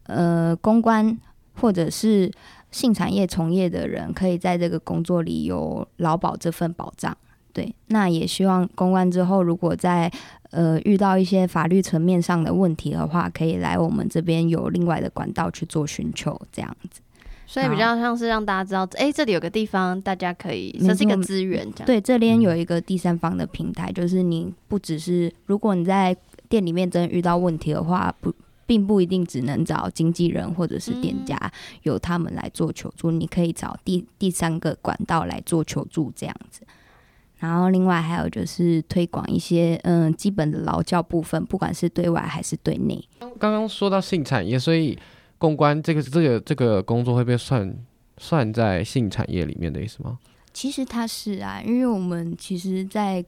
[0.07, 1.17] 呃，公关
[1.55, 2.29] 或者是。
[2.71, 7.13] 性产业从业的人可以在这个工作里有劳保这份保障，
[7.51, 7.75] 对。
[7.87, 10.09] 那也希望公关之后，如果在
[10.51, 17.01] 呃遇到一些法律层面上的问题的话，可以来我们这边有另外的管道去做寻求，这样子。
[17.45, 21.85] 所以比较像是让大家知道，哎、欸，这里有个地方大家可以，这是一个资源，这样。
[21.85, 26.15] 对，这边有一个第三方的平台，就是你不只是如果你在
[26.47, 28.33] 店里面真的遇到问题的话，不。
[28.65, 31.37] 并不一定只能找经纪人或者是店家，
[31.83, 33.11] 由他们来做求助。
[33.11, 36.61] 你可以找第第三个管道来做求助，这样子。
[37.39, 43.03] 然后另外还有就是推广一些嗯基本的劳教部分，不管是对外还是对内。
[43.39, 44.97] 刚刚说到性产业，所以
[45.39, 47.75] 公关这个这个这个工作会被算
[48.17, 50.19] 算在性产业里面的意思吗？
[50.53, 53.25] 其实它是啊，因为我们其实，在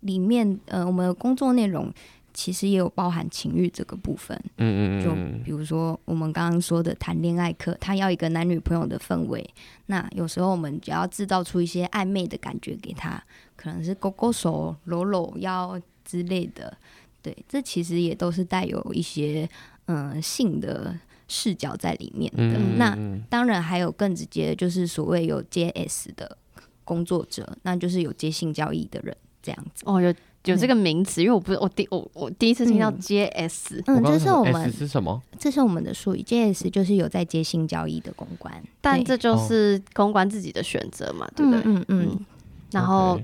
[0.00, 1.92] 里面呃，我们的工作内容。
[2.36, 9.42] 其实也有包含情欲这个部分，嗯嗯嗯，就比如说我们刚刚说的谈恋爱课，他要一个男女朋友的氛围，
[9.86, 13.20] 那有时候我们只要制造出一些暧昧的感觉给他，
[13.56, 16.76] 可能是勾勾手、搂搂腰之类的，
[17.22, 19.48] 对，这其实也都是带有一些
[19.86, 20.94] 嗯、呃、性的
[21.28, 22.58] 视角在里面的。
[22.76, 22.94] 那
[23.30, 26.36] 当然还有更直接的，就是所谓有接 S 的
[26.84, 29.84] 工作者，那就是有接性交易的人这样子。
[29.86, 30.14] 哦，有。
[30.46, 35.20] 有这个名词，因为我不是我第我我第一次听到 JS，嗯，这是我们是什么？
[35.38, 41.60] 这是我们的术语，JS 就是有在接新交易的公关，但这就是公关自己的选择嘛，对不对？
[41.64, 42.26] 嗯嗯，嗯。
[42.70, 43.20] 然后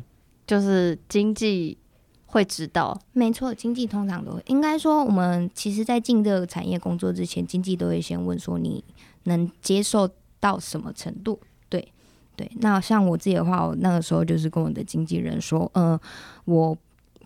[0.46, 1.78] 就是经济
[2.26, 4.42] 会知道，没错，经济通常都会。
[4.46, 8.82] 应该说，我们其实在进这个产业工作之前，经济都会先问说你
[9.24, 10.10] 能接受
[10.40, 11.38] 到什么程度？
[11.68, 11.86] 对
[12.34, 12.50] 对。
[12.56, 16.00] 那像我自己的话，我那个时候就是跟我的经纪人说，嗯、呃，
[16.46, 16.76] 我。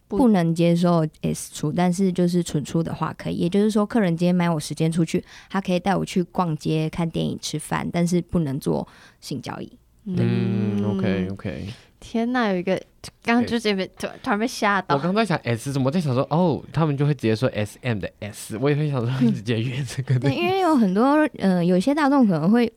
[0.09, 3.35] 不能接受 S 出，但是就是纯出的话可以。
[3.35, 8.87] 也就是说，客人今天买我时间出去，他可以带我去逛街、看电影、吃饭，但是不能做
[9.21, 9.71] 性交易。
[10.05, 11.67] 嗯，OK OK。
[11.99, 12.81] 天哪，有一个
[13.23, 14.95] 刚刚就这边突突然被吓到。
[14.95, 20.19] 我刚在想 S 怎么在想说哦，他们就会直接说 SM 的 S，我也会想说 直接约这个。
[20.21, 22.73] 对，因为有很多嗯、呃，有些大众可能会。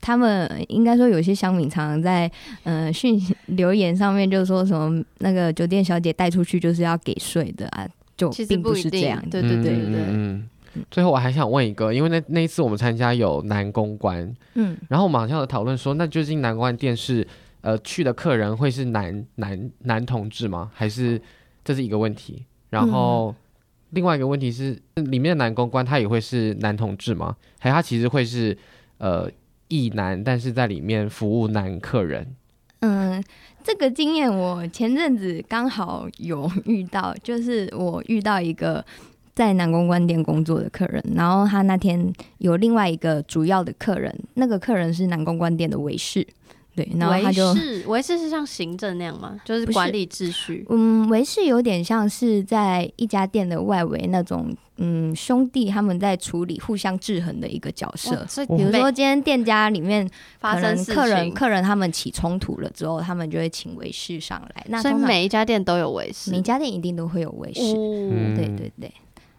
[0.00, 2.30] 他们应该说有些乡民常常在
[2.62, 7.86] 呃讯息留言上面就说什么那个酒店小姐带出去就是要给税的啊，
[8.16, 9.22] 就并不是这样。
[9.30, 10.00] 对对对对对。
[10.08, 10.48] 嗯，
[10.90, 17.26] 最后我还想问一个，因为那那一次我们参加有男公关，嗯，然后我们好像有讨论说，那究竟男公关店是
[17.60, 20.70] 呃去的客人会是男男男同志吗？
[20.74, 21.20] 还是
[21.62, 22.44] 这是一个问题？
[22.70, 23.34] 然后
[23.90, 27.36] 另外一个问题是，里面的男公关他也会是男同志吗？
[27.58, 28.56] 还是他其实会是
[28.98, 29.30] 呃？
[29.70, 32.36] 一男，但是在里面服务男客人。
[32.80, 33.22] 嗯，
[33.62, 38.84] 这个经验我前阵子刚好有遇到，就是我遇到一个
[39.34, 46.26] 在南公关店工作的客人，然后他那天有另外一个主要的客人，那个客人是南公关店的维士。
[46.84, 49.38] 对，然后他就维士，维士是像行政那样吗？
[49.44, 50.64] 就是管理秩序。
[50.70, 58.24] 嗯，维士有点像是在一家店的外围那种，嗯，兄弟他们在处理互相制衡的一个角色。
[58.26, 60.08] 所以，比如说今天店家里面
[60.38, 64.64] 发生客人客人他们起冲突了之后，他们就会请维士上来。
[64.68, 67.60] 那所以每一家店都有维士，每家店一定都会有维士。
[67.76, 68.92] 嗯，对对对，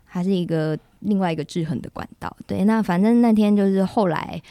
[0.07, 2.35] 它是一个另外一个制衡的管道。
[2.47, 4.41] 对，那反正那天就是后来。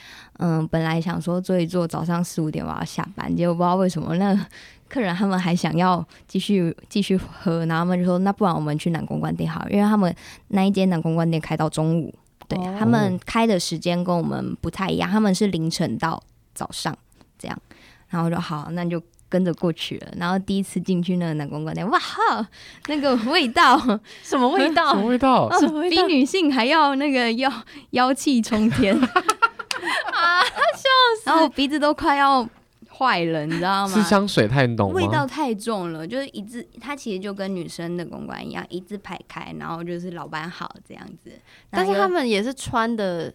[0.43, 4.35] 嗯，本来想说做一做，早上四五点我要下班，结果不知道为什么那
[4.89, 10.17] 客人他们还想要继续继续喝，然后他们就说那不然我们去南公关店好，因为他们
[10.49, 12.15] 那一间南公关店开到中午，
[12.49, 16.19] 对、哦、他们开的时间跟我们不太一样，他们是凌晨到
[16.55, 16.97] 早上
[17.39, 17.59] 这样
[18.09, 18.99] 然后我就好，那就
[19.31, 20.09] 跟着过去了。
[20.19, 22.47] 然后第一次进去那个男公关店，哇哈，
[22.89, 23.79] 那个味道，
[24.23, 24.91] 什么味道？
[24.93, 25.47] 什么味道？
[25.47, 27.51] 哦、比女性还要那个妖
[27.93, 28.95] 妖气冲天
[30.13, 30.43] 啊！
[30.43, 30.85] 笑
[31.23, 32.47] 死，然后鼻子都快要。
[32.93, 33.95] 坏了，你知道吗？
[33.95, 41.33] 是香水太浓，味道太重了，就是一字，它其实就跟女生的公关一样，一字排开，然后就是老板好这样子。
[41.71, 43.33] 但是他们也是穿的，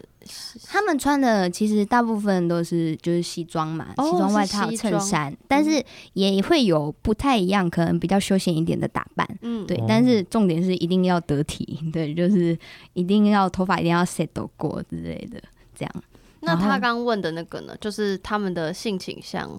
[0.64, 9.28] 他们穿的其实大部分都是就是西装嘛，哦、西装外套、衬衫，但是也会有不太一样，可能比较休闲一点的打扮。
[9.42, 9.82] 嗯，对。
[9.88, 12.56] 但是重点是一定要得体， 对，就是
[12.94, 15.40] 一定要头发一定要 set 过之类的，
[15.74, 15.94] 这样。
[16.40, 19.50] 那他刚问的那个呢，就是他们的性倾向。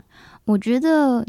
[0.46, 1.26] 我觉得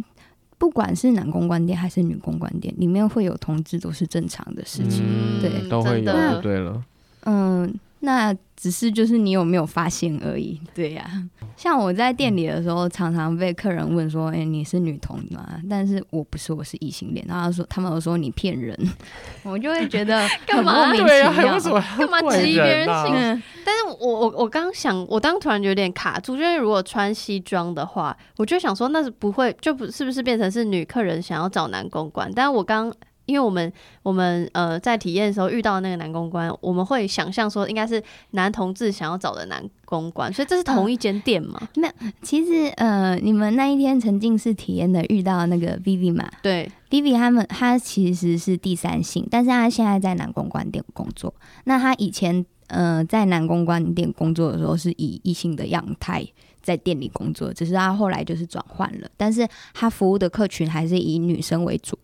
[0.57, 6.85] 不管是男公关店还是女公关店，里面会有同志都是正常的事情，嗯、对，都会有就对了。
[7.25, 8.37] 嗯，那。
[8.61, 11.23] 只是就是你有没有发现而已，对呀、啊。
[11.57, 17.25] 像我在店里的时候，常常被客人问说：“哎、欸，你是女同吗？”但是我不是，我是异性恋。
[17.29, 18.77] 然后他说他们都说你骗人，
[19.45, 23.15] 我就会觉得 很莫名其妙，对啊，为什么干嘛质疑别人性？
[23.15, 32.29] 嗯、但是我我我刚想，我当突然有点卡住，因为如果穿西装的话，我就想说那是不会，就不是不是变成是女客人想要找男公关？
[32.35, 32.93] 但是我刚。
[33.29, 33.71] 因为我们
[34.03, 41.61] 我们呃在体验的时候遇到那个男公关，我们会想象说应该是男同志想要找的男公关，所以这是同一间店吗？
[41.77, 46.27] 没有、呃，其实呃你们那一天沉浸式体验的遇到那个 Vivi 嘛？
[46.43, 51.33] 对，Vivi 他们他其实是第三性，但是他现在在男公关店工作。
[51.65, 56.27] 那他以前呃在男公关店工作的时候是以异性的样态
[56.63, 61.99] 在店里工作，只是他后来就是转换了，但是他服务的客群还是以女生为主。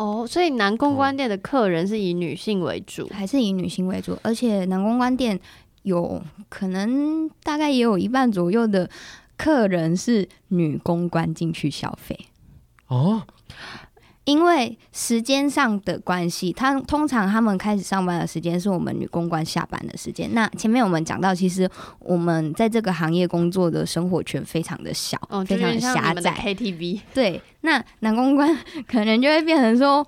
[0.00, 4.16] 哦，所以男公关店的客人是以女性为主，还是以女性为主？
[4.22, 5.38] 而且男公关店
[5.82, 8.88] 有可能大概也有一半左右的
[9.36, 12.18] 客人是女公关进去消费
[12.86, 13.24] 哦。
[14.30, 20.30] 因为时间上的关系，他通常他们开始上班的时间是我们女公关下班的时间。
[20.32, 21.68] 那前面我们讲到，其实
[21.98, 26.32] 我们在这个行业工作的生活圈非常的小，哦、非常的狭窄。
[26.32, 28.56] KTV 对，那男公关
[28.86, 30.06] 可能就会变成说，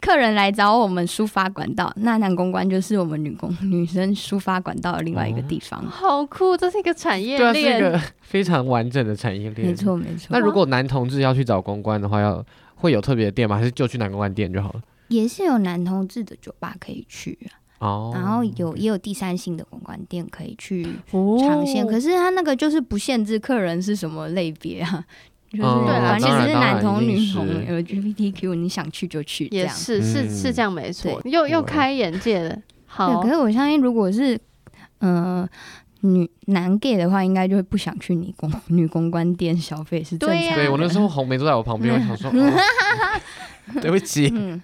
[0.00, 5.80] 客人来找我们抒发管道，那男公关就是我们女公女生抒发管道的另外一个地方。
[5.80, 9.68] 哦、 好酷，这是一个产业链，对啊，是一个非常完整的产业链。
[9.68, 10.28] 没错，没错。
[10.30, 12.44] 那如果男同志要去找公关的话，要
[12.80, 13.56] 会有特别的店吗？
[13.56, 14.82] 还是就去男公关店就好了？
[15.08, 17.38] 也是有男同志的酒吧可以去
[17.78, 20.84] 哦，然后有也有第三性的公关店可以去
[21.40, 21.86] 尝鲜。
[21.86, 25.04] 可是他那个就是不限制客人是什么类别啊，
[25.50, 32.58] 就是对啦，其实是男同女同 LGBTQ，你想去就去，也是是是这样没错，又又开眼界了。
[32.86, 34.38] 好，可是我相信如果是
[35.00, 35.48] 嗯。
[36.00, 40.54] 女男 gay 的话，应该就会不想去女公 女公关店消费，是正常的。
[40.56, 42.30] 对，我那时候红梅坐在我旁边，我想说，
[43.80, 44.60] 对不起，嗯。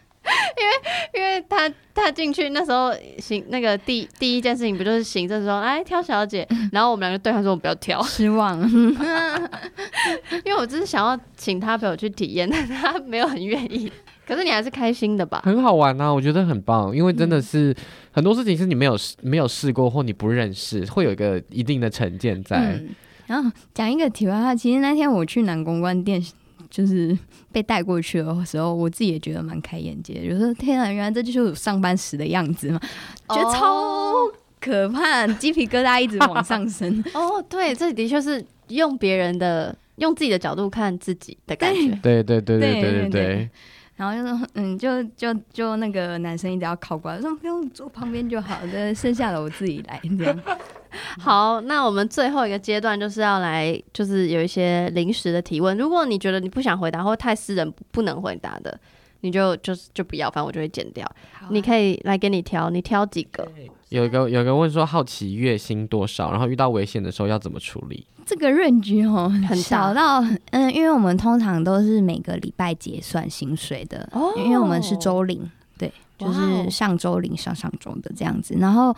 [0.59, 0.73] 因为
[1.15, 8.59] 因为他他进去那时候行那个第第一件事情不就是行政说哎挑小姐，然后我们两个对他说我不要挑，失望，
[10.45, 13.93] 因为我只是想要请他陪我去体验，但他没有很愿意。
[14.27, 15.41] 可是你还是开心的吧？
[15.45, 17.75] 很好玩啊，我觉得很棒，因为真的是
[18.11, 22.59] 很多事情是你没有试没有试过或你不认识，会有一个一定的成见在。
[22.59, 22.89] 嗯、
[23.27, 26.21] 然后讲一个题外话，其实那天我去南公关店，
[26.69, 27.17] 就是
[27.53, 32.81] 被带过去的时候，我自己也觉得蛮开眼界，就说天啊，原来这就是上班时的样子嘛，
[33.29, 34.13] 觉得超
[34.61, 37.03] 可怕，鸡皮疙瘩一直往上升。
[37.15, 41.97] 哦，对，这的确是用别人的用自己的角度看自己的感觉。
[42.03, 43.51] 对对对对对，对，对。
[43.97, 50.39] 然后就说，嗯，就就就那个男生一定要靠过来，说不用坐旁边就好这，剩下的我自己来这样。
[51.19, 55.77] 好，那我们最后一个阶段就是要来，就是有一些临时的提问。
[55.77, 58.79] 如果你觉得你不想回答或太私人不能回答的，
[59.21, 61.05] 你就就是就不要，反正我就会剪掉。
[61.41, 63.47] 啊、你可以来给你挑，你挑几个？
[63.89, 68.05] 有一个有一个问说，好奇月薪多少，然后遇到危险的时候要怎么处理？
[68.25, 70.21] 这个 range 哦，很小到
[70.51, 78.57] 嗯，因为我们通常都是每个礼拜结算薪水的，哦、因为我们是周领，对，就是上周领上上周的这样子。
[78.59, 78.95] 然后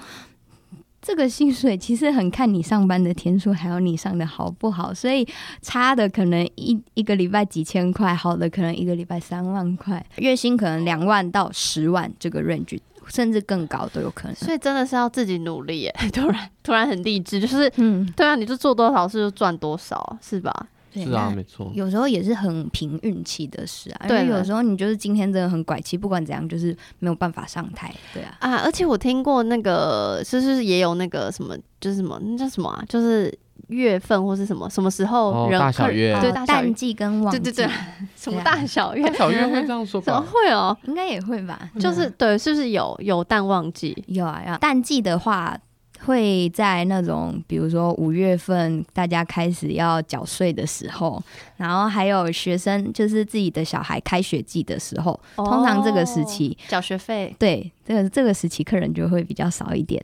[1.02, 5.28] 这个薪水其实很看你上班的天数，还有你上的好不好，所以
[5.60, 12.80] 差的可能一一个礼拜几千块，好的可能一个礼拜三万块，月薪可能两万到十万这个 range。
[13.08, 15.94] 甚至更高都有可能，所以真的是要自己努力耶！
[16.12, 20.66] 突然突然很励志，就是嗯，对啊，你就做多少事就赚多少，是吧？
[20.92, 21.70] 是啊，没错。
[21.74, 28.36] 有时候也是很凭运气的事啊，对，有时候你就是今天真的很拐气，不管怎样，就是没有办法上台，对啊。
[28.40, 32.82] 啊，而且我听过那个，就是也有那个什么，就是什么，那叫什么啊？
[32.88, 33.32] 就是
[33.68, 37.72] 月份或是什么什么时候哦人大小月客对大小月淡季跟旺季，对对对，
[38.16, 39.12] 什么大小月大？
[39.14, 40.20] 小月会这样说 怎么？
[40.20, 40.76] 会哦？
[40.84, 41.70] 应该也会吧？
[41.78, 43.96] 就是对，是不是有有淡旺季？
[44.08, 44.58] 有啊，有啊。
[44.58, 45.58] 淡季的话，
[46.06, 51.22] 会在那种比如说五月份，大家开始要缴税的时候，
[51.56, 60.02] 然后还有学生就是自己的小孩开学季的时候，通常这个时期，缴学费对这个这个时期客人就会比较少一点。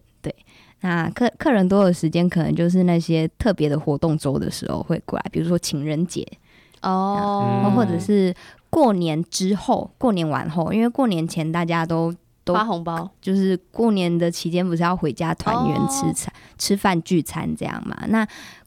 [0.84, 6.26] 对，那客客人多的时间，可能就是那些特别的活动周的时候会过来，比如说情人节，
[6.82, 7.62] 哦。
[7.64, 8.32] 嗯或者是
[8.70, 12.14] 过年之后、过年完后，因为过年前大家都
[12.44, 13.10] 都发红包。
[13.20, 17.96] 就是过年的期间不是要回家团圆吃餐、吃饭聚餐这样嘛？
[18.08, 18.26] 那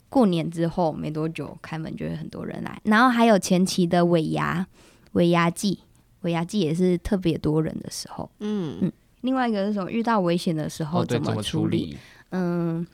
[0.09, 4.65] 过年之后没多久开门就会很多人来，然后还有前期的尾牙、
[5.13, 5.79] 尾牙季、
[6.21, 8.29] 尾牙季也是特别多人的时候。
[8.39, 8.79] 嗯。
[8.81, 8.91] 嗯
[9.21, 9.89] 另外一个是什么？
[9.91, 11.67] 遇到危险的时候怎么处？
[11.67, 11.97] 理？
[12.31, 12.85] 嗯，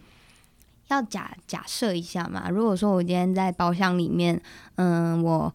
[0.87, 2.49] 要假假设一下嘛。
[2.49, 4.41] 如果说我今天在包厢里面，
[4.75, 5.53] 嗯，我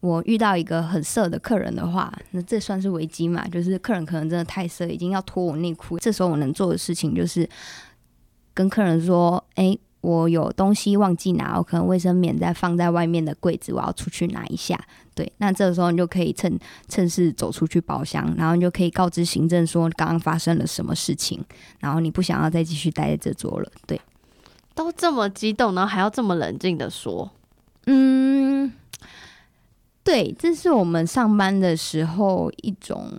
[0.00, 3.46] 我遇到一个很色的客人的话，那这算是危机嘛？
[3.48, 5.98] 就是客人可能真的太色，已经要脱我内裤。
[5.98, 7.48] 这时候我能做的事情就是
[8.54, 14.80] 跟客人说：“诶，我有东西忘记拿，我可能卫生棉在放在外面的柜子，我要出去拿一下。”
[15.14, 16.58] 对，那这个时候你就可以趁
[16.88, 21.44] 趁势走出去包厢，然后你就可以告知行政说刚刚发生了什么事情，
[21.80, 23.70] 然后你不想要再继续待在这桌了。
[23.86, 24.00] 对，
[24.74, 27.30] 都这么激动，然后还要这么冷静的说，
[27.86, 28.72] 嗯，
[30.02, 33.12] 对，这是我们上班的时候一种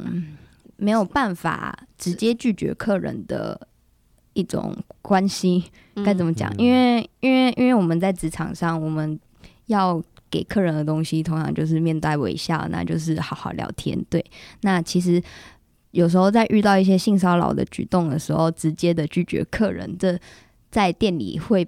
[0.77, 3.67] 没有办法直接拒绝客人的
[4.33, 5.65] 一种关系，
[6.03, 6.51] 该怎么讲？
[6.53, 9.19] 嗯因为因为因为我们在职场上，我们
[9.67, 10.01] 要
[10.33, 13.95] 给客人的东西，通常就是面带微笑，那就是好好聊天。
[14.09, 14.25] 对，
[14.61, 15.21] 那其实
[15.91, 20.17] 有时候在遇到一些性骚扰的举动的时候，直接的拒绝客人，这
[20.71, 21.67] 在店里会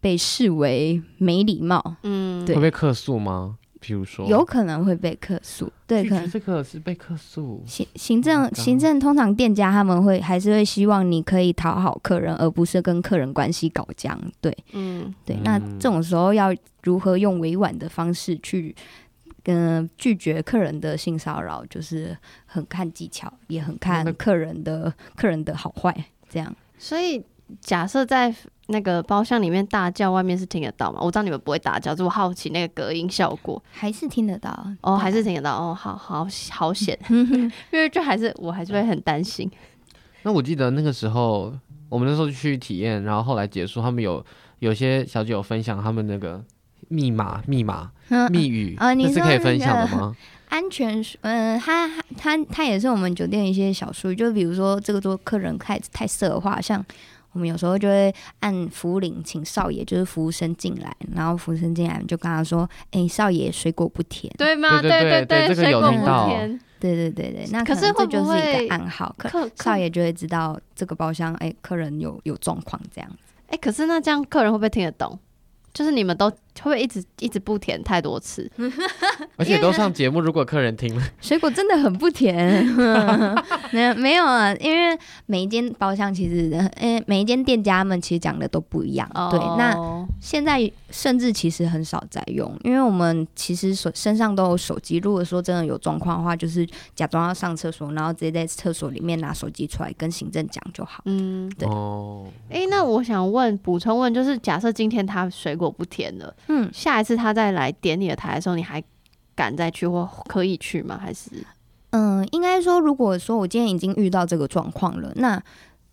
[0.00, 1.96] 被视为没礼貌。
[2.04, 3.58] 嗯，对会被客诉吗？
[3.84, 7.62] 比如说，有可能会被客诉，对，拒绝可能这个是被客诉。
[7.66, 14.18] 行行政 Oh 行政通常店家他们会还是会希望你可以讨好客人，而不是跟客人关系搞僵。
[14.40, 18.74] 对嗯，对，嗯那这种时候要如何用委婉的方式去
[19.42, 22.16] 跟、呃拒绝客人的性骚扰，就是
[22.46, 25.94] 很看技巧，也很看客人的客人的好坏。
[26.30, 27.22] 这样所以
[27.60, 28.34] 假设在
[28.68, 30.98] 那个包厢里面大叫，外面是听得到吗？
[31.02, 33.62] 我知道你们不会大叫，就我好奇那个隔音效果。
[33.70, 39.50] 还是听得到哦，还是听得到哦，好好好险， 因为就还是我还是会很担心。
[40.22, 41.52] 那我记得那个时候，
[41.90, 44.24] 我们那时候去体验，然后后来结束，他们有
[44.60, 46.42] 有些小姐有分享他们那个
[46.88, 50.16] 密码、密码、嗯密语，啊你那是可以分享的吗？
[50.48, 56.84] 安全术，嗯、它它它也是我们酒店一些小术语，就比如说这个桌客人太太色的话，像
[57.34, 64.32] 我们有时候就会按服务铃请少爷，就是服务生进来，然后服务生进来就跟他说：“哎、少爷水果不甜。
[64.38, 64.80] 对吗？
[64.80, 73.10] 对对对对对这个有水果不听到甜，”对对对对，那可是能这就是一会不会个暗号，客客少爷就会知道这个包厢，哎、客人有有状况这样。
[73.48, 75.18] 哎、可是那这样客人会不会听得懂？
[75.72, 76.30] 就是你们都
[76.62, 78.50] 会不会一直一直不甜太多次？
[79.36, 82.64] 而且都上节目，如果客人听了，水果真的很不甜，
[83.72, 84.96] 没有没有啊，因为
[85.26, 89.10] 每一间包厢其实，呃，每一间店家们其实讲的都不一样。
[89.14, 94.98] 哦对，那现在甚至其实很少在用，因为我们其实手身上都有手机。
[94.98, 101.02] 如果说真的有状况的话，就是假装要上厕所，然后直接在厕所里面拿手机出来跟行政讲就好。
[101.06, 108.82] 嗯，对哦，哎、那我想问补充问，就是假设今天他水果不甜了，嗯，下一次他再来点你的台的时候，你还
[109.34, 110.98] 敢再去或可以去吗？
[111.00, 111.30] 还是？
[111.90, 115.40] 嗯，应该说，如果说我今天已经遇到这个状况了，那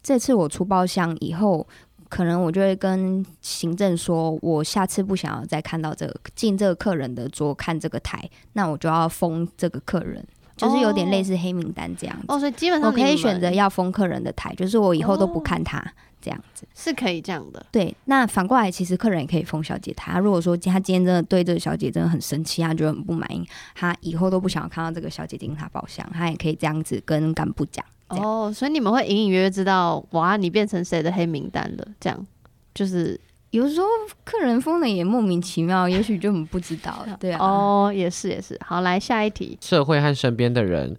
[0.02, 1.68] 这次我出包厢以后，
[2.10, 10.26] 可能我就会跟行政说，我下次不想要再看到这个进这个客人的桌看这个台，那我就要封这个客人，
[10.58, 12.26] 就是有点类似黑名单这样子。
[12.30, 15.80] 哦，所以基本上我可以选择要封客人的台，就是我以后都不看他、
[16.22, 16.68] 这样子。
[16.76, 17.66] 是可以这样的。
[17.72, 20.14] 对，那反过来，其实客人也可以封小姐台。
[20.14, 23.46] 他如果说他今天真的对这个小姐真的很生气，他觉得很不满意，
[23.76, 27.84] 他以后都不想要看到这个小姐进他包厢，他也可以这样子跟干部讲。
[28.08, 31.88] 哦，所以你们会隐隐约约知道，哇，你变成谁的黑名单了？
[32.00, 32.28] 这样
[32.74, 33.20] 就是
[33.52, 33.88] 有时候
[34.24, 37.06] 客人封的也莫名其妙，也许就很不知道。
[37.20, 38.60] 对啊， 哦，也是也是。
[38.66, 39.58] 好，来下一题。
[39.62, 40.98] 社会和身边的人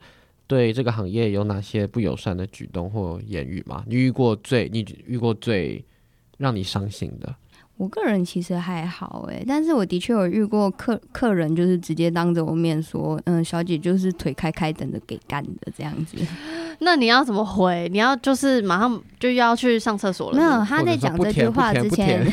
[0.52, 3.82] 对这个行业有哪些不友善的举动或言语吗？
[3.88, 5.82] 你遇过最你遇过最
[6.36, 7.34] 让你伤心的？
[7.82, 16.16] 我个人其实还好哎，但是我的确有遇过客客人，就是直接当着我面说，嗯，小姐就是腿开开等着给干的这样子。
[16.78, 17.88] 那你要怎么回？
[17.90, 20.36] 你要就是马上就要去上厕所了？
[20.36, 22.24] 没有，他在讲这句话之前，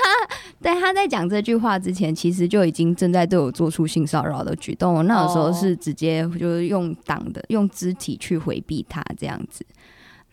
[0.60, 4.92] 对，他在讲这句话之前，其实就已经正在对我做出性骚扰的举动。
[4.92, 9.64] 我那个时候是直接就是用挡的，用肢体去回避他这样子。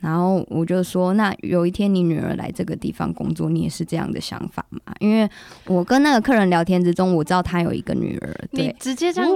[0.05, 4.79] 然后我就说，那有一天你女儿来这个地方工作，你也是这样的想法吗？
[4.99, 5.27] 因为
[5.65, 9.31] 我跟那个客人聊天之中，我知道他有一个女儿，对，你直接这样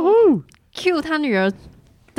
[0.75, 1.51] cue 他女儿。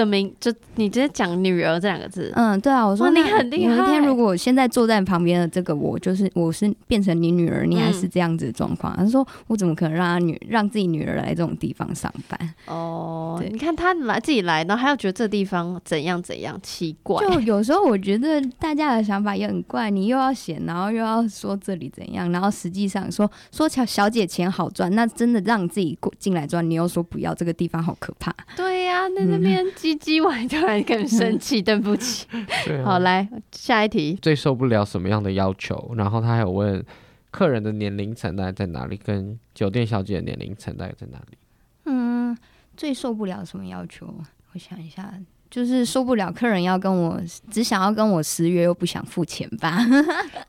[0.01, 3.77] 的名就你直接讲女儿这两个字，嗯，对啊，我说你很厉害。
[3.77, 8.97] 有一天如果我现在坐在旁边的这个我，就是我是变成你女儿，你还是这样子的状况？
[8.97, 12.55] 他、嗯、说我怎么可能让他女让自己女儿来这种地方上班？
[12.67, 17.23] 哦，对你看他来自己来，然后还要觉得这地方怎样怎样奇怪。
[17.27, 28.35] 就有时候我觉得大家的想法也很怪，你又要写，然后又要说这里怎样，然后实际上说说小小姐钱好赚，那真的让自己过进来赚，你又说不要，这个地方好可怕。
[28.57, 29.67] 对呀、啊，在那边。
[29.97, 32.27] 唧唧歪歪，更生气， 对不起。
[32.65, 34.19] 对啊、好，来下一题。
[34.21, 35.93] 最受不了什么样的要求？
[35.97, 36.85] 然后他还有问
[37.31, 41.39] 客人的年龄层大概在哪里，跟酒店小姐的年龄层大概在哪里？
[41.85, 42.37] 嗯，
[42.77, 44.07] 最受不了什么要求？
[44.53, 45.13] 我想一下，
[45.51, 47.21] 就是受不了客人要跟我
[47.51, 49.79] 只想要跟我私约，又不想付钱吧？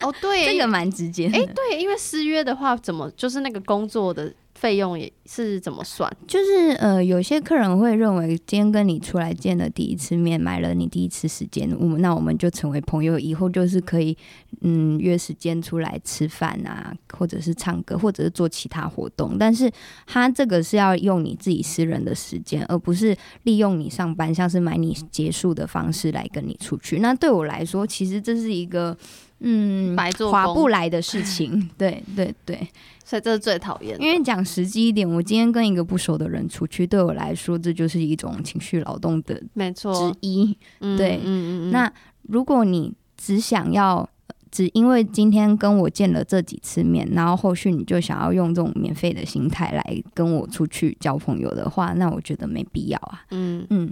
[0.01, 1.37] 哦，对， 这个蛮直接的。
[1.37, 4.33] 哎、欸，对，因为私约的话，怎么就是那个工作的。
[4.62, 6.07] 费用也是怎么算？
[6.28, 14.16] 就是呃，有些客人会认为，今天跟你出来见了第一次面，买了你第一次时间，我们那我们就成为朋友，以后就是可以
[14.59, 19.36] 嗯约时间出来吃饭啊，或者是唱歌，或者是做其他活动。
[19.39, 19.72] 但是
[20.05, 26.99] 他这个是要用你自己私人的时间，而不是利用你上班，像是买你结束的方式来跟你出去。
[26.99, 28.95] 那对我来说，其实这是一个
[29.41, 31.69] 嗯白做划不来的事 情。
[31.77, 32.67] 对对对。
[33.03, 40.57] 所以这是最讨厌，因为讲实际一点，我今天跟一个不熟的人出去，对我来说，这就是一种情绪劳动的没错之一。
[40.79, 41.71] 对，嗯嗯嗯。
[41.71, 44.09] 那如果你只想要，
[44.49, 53.25] 只因为今天跟我见了这几次面，然后后续你就想要用这种免费的心态来跟我出去交朋友的话，那我觉得没必要啊。
[53.31, 53.91] 嗯嗯。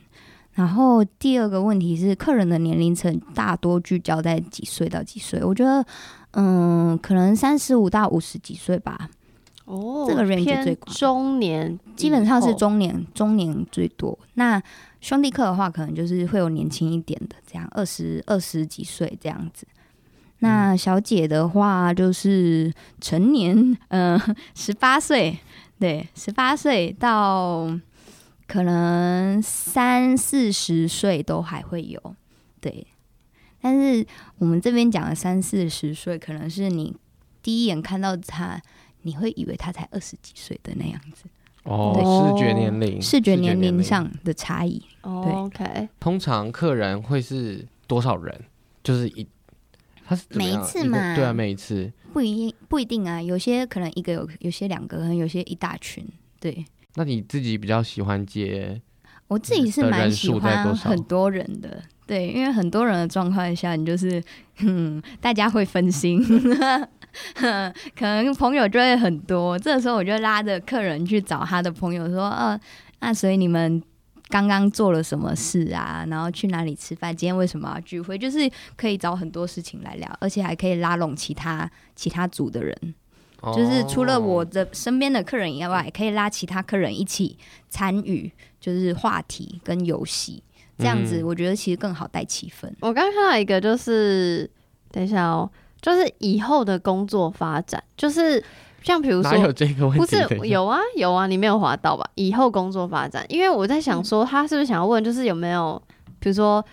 [0.53, 5.43] 然后第二个问题是，客人的年龄层大多聚焦在几岁到几岁？
[5.43, 5.85] 我觉得。
[6.33, 9.09] 嗯，可能三十五到五十几岁吧。
[9.65, 14.15] 哦，这个 range 最广，中年基本上是中年，中年最多。
[14.35, 14.61] 那
[15.01, 19.65] 兄弟客的话，可能就是会有年轻一点的，这样二十二十几岁这样子。
[20.37, 22.71] 那小姐的话，就是
[23.01, 24.19] 成年，嗯，
[24.53, 25.35] 十八岁，
[25.79, 27.75] 对，十八岁到
[28.49, 32.15] 可能三四十岁都还会有，
[32.59, 32.87] 对。
[33.61, 34.03] 但是
[34.39, 36.95] 我们这边讲的三四十岁，可能是你
[37.43, 38.59] 第一眼看到他，
[39.03, 41.25] 你会以为他才二十几岁的那样子。
[41.63, 44.81] 哦，对视觉年龄，视觉年龄上的差异。
[45.03, 45.89] 对，OK。
[45.99, 48.45] 通常客人会是多少人？
[48.81, 49.27] 就是一，
[50.07, 51.15] 他是每一次嘛？
[51.15, 53.21] 对啊，每一次不一定不一定啊。
[53.21, 56.03] 有些可能一个有，有些两个，可能有些一大群。
[56.39, 56.65] 对。
[56.95, 58.81] 那你自己比较喜欢接？
[59.27, 61.81] 我自己是蛮喜欢很多人的。
[62.07, 64.21] 对，因为很多人的状况下，你就是，
[64.65, 66.19] 嗯，大家会分心，
[67.35, 69.57] 可能朋友就会很多。
[69.59, 72.59] 这个时候，我就拉着客人去找他的朋友，说：“呃，
[73.01, 73.79] 那所以你们
[74.29, 76.03] 刚刚做了什么事啊？
[76.09, 77.15] 然后去哪里吃饭？
[77.15, 78.17] 今天为什么要聚会？
[78.17, 82.95] 就是可以找很多事情来聊，而且还可以拉拢其他其他组的人，
[83.55, 87.37] 就是除了我的身边的客人以外，可以拉其他客人一起
[87.69, 90.43] 参与，就是话题跟游戏。”
[90.79, 92.65] 这样子，我觉得其实更好带气氛。
[92.65, 94.49] 嗯、我刚刚看到一个，就是
[94.93, 98.41] 等一下哦，就是以后的工作发展，就是
[98.81, 99.99] 像比如说，有这个问题？
[99.99, 102.09] 不是有啊有啊，你没有滑到吧？
[102.15, 105.81] 以后工作发展，因为我在想说，他是不是想要问，就是有没有，
[106.19, 106.63] 比如说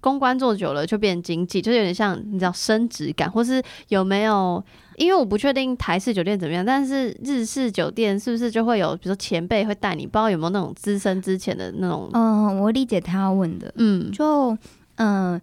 [0.00, 4.62] 公关做久了就变经济，就是有点像你知道升职感，或是有没有？
[4.96, 12.10] 因为我不确定台式酒店怎么样，但是日式酒店是不是就会有，比如说前辈会带你，不知道有没有那种资深之前的那种？
[12.14, 13.72] 嗯，我理解他要问的。
[13.76, 14.58] 嗯，就
[14.96, 15.40] 嗯，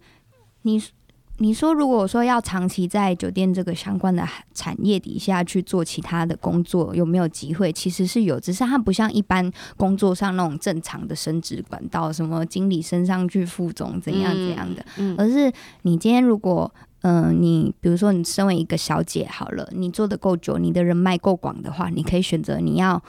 [0.60, 0.78] 你
[1.38, 7.72] 你说如果说要长期在酒店这个相关的产业底下去做其他的工作，有没有机会？
[7.72, 16.72] 其实是有，只是它不像一般工作上那种正常的升职管道，什么经理升上去副总怎样怎样的，嗯嗯、而是你今天如果。
[17.02, 23.00] 嗯、呃，你比如说，你身为一个小姐好了，你做的够久，你的人脉够广的话，你可以选择你要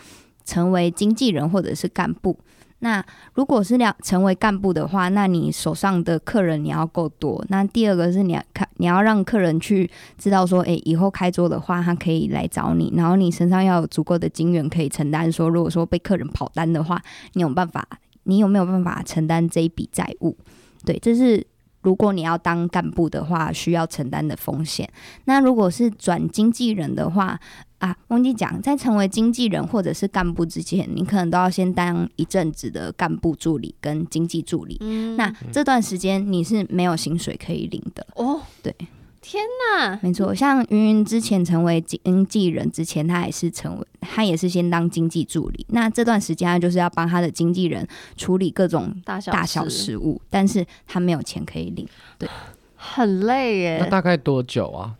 [0.45, 2.37] 成为经纪人或者是干部。
[2.79, 3.03] 那
[3.33, 7.43] 如果是两成为干部的话，那你手上的客人你要够多。
[7.49, 12.93] 那第二个是你要看，你要让客人去知道说，诶，以后开桌的话，他可以来找你。
[12.95, 17.01] 然后你身上要有足够的金源可以承担说，如果说被客人跑单的话，
[17.33, 17.87] 你有办法，
[18.23, 20.37] 你有没有办法承担这一笔债务？
[20.85, 21.45] 对，这是
[21.81, 24.87] 如果你要当干部的话，需要承担的风险。
[25.25, 27.39] 那如果是转经纪人的话，
[27.79, 34.77] 啊，忘记讲，在成为经纪人或者是干部之前，你可能都要先当一阵子的干部助理跟经济助理。
[34.81, 38.41] 嗯，那这段时间你是没有薪水可以领的哦。
[38.63, 38.73] 对，
[39.21, 39.43] 天
[39.77, 45.63] 哪，没错，像云云之前成为经纪人之前，他也是成为，他也是先当经济助理。
[45.69, 51.87] 那这段时间他就是要帮他的经纪人处理各种大小大小事务，但是他没有钱可以领，
[52.17, 52.27] 对，
[52.75, 53.77] 很累耶。
[53.79, 54.95] 那大概多久啊？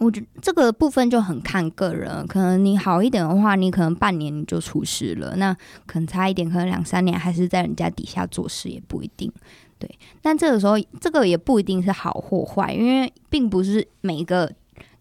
[0.00, 5.52] 我觉得这个部分就很看个人，可能你好一点的话，你可能半年你就出师了；那
[5.86, 9.32] 可能差一点，可能两三年还是在人家底下做事也不一定。
[9.78, 9.88] 对，
[10.20, 14.52] 但这个时候这个也不一定是好或坏，因为并不是每一个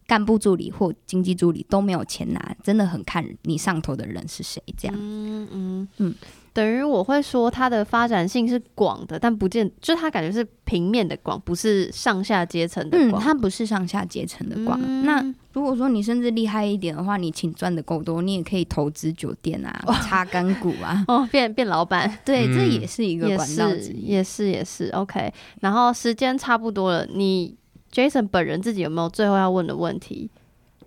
[0.05, 4.61] 干部助理或经济助理都没有钱拿，真的很看你上头的人是谁。
[4.77, 6.15] 这样，嗯嗯嗯。
[6.57, 13.21] 等于我会说，它的发展性是广的，但不见就是它感觉是平面的广，不是上下阶层的广。
[13.21, 14.81] 嗯，它不是上下阶层的广。
[14.83, 15.23] 嗯、那
[15.53, 19.71] 如果说你甚至厉害一点的话，你请赚的够多，你也可以投资酒店啊，
[20.01, 22.11] 擦干股啊，哦，变变老板。
[22.25, 25.31] 对，嗯、这也是一个管道之一，也是也是，也是 OK。
[25.61, 27.55] 然后时间差不多了，你
[27.93, 30.31] Jason 本人自己有没有最后要问的问题？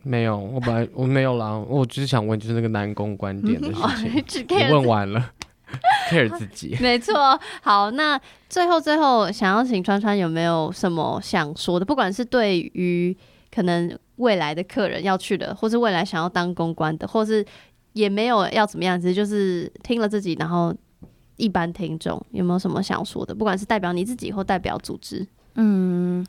[0.02, 5.30] 没有，我本来我没有啦，我只是想问，就是那个男公关店的事 情，你问完了。
[6.10, 7.38] care 自己， 没错。
[7.62, 11.84] 好，那最后最后，想要请川川有没有什么想说的？
[11.84, 13.16] 不管是对于
[13.54, 17.44] 可能未来的客人要去的，或是未来想要当公关的，或是
[17.92, 20.74] 也没有要怎么样子，就是听了自己，然后
[21.36, 23.34] 一般听众有没有什么想说的？
[23.34, 26.26] 不管是代表你自己或代表组织，嗯，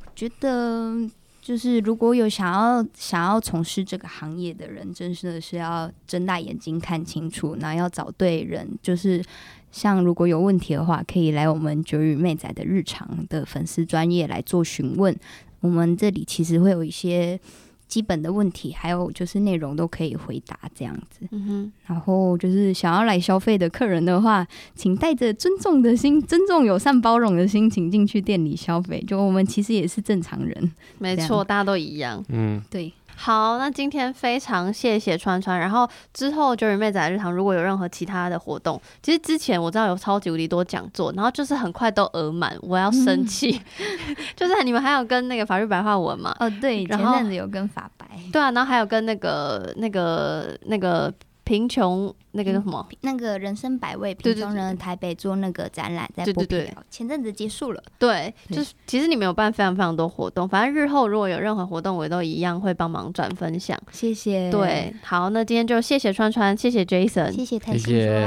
[0.00, 1.08] 我觉得。
[1.44, 8.66] 就是如果有想要想要从事这个行业的人，真的是要睁大眼睛看清楚，然后要找对人。
[8.80, 9.22] 就是
[9.70, 15.14] 像如果有问题的话，可以来我们九羽妹仔的日常的粉丝专业来做询问。
[15.60, 17.38] 我们这里其实会有一些。
[17.86, 21.26] 基本的问题，还有就是内容都可以回答这样子。
[21.30, 29.02] 嗯哼，然后就是想要来消费的客人的话，请带着尊重的心、尊重、友善、包容的心情进去店里消费。
[29.06, 32.24] 就我们其实也是正常人，没错，大家都一样。
[32.28, 32.92] 嗯，对。
[33.16, 35.58] 好，那今天非常谢谢川川。
[35.58, 43.60] 然后之后就是妹仔日常如果有任何其他的活动，其实之前我知道有超级无敌多讲座，然后就是很快都额满，我要生气。
[43.78, 46.34] 嗯、 就是你们还有跟那个法律白话文嘛？
[46.40, 48.06] 哦，对，前阵子有跟法白。
[48.32, 51.12] 对啊，然后还有跟那个那个那个。
[51.44, 52.86] 贫穷那个叫什么？
[53.02, 56.44] 那个人生百味，贫穷人台北做那个展览，在播。
[56.44, 57.82] 对，前阵子结束了。
[57.98, 63.78] 对，就是其实你们有办非常非常多活动，反正日后如果有任何活动，我都一样会帮忙转分享。
[63.92, 64.50] 谢谢。
[64.50, 68.20] 对，好，那今天就谢谢川川，谢谢 Jason，谢谢太师。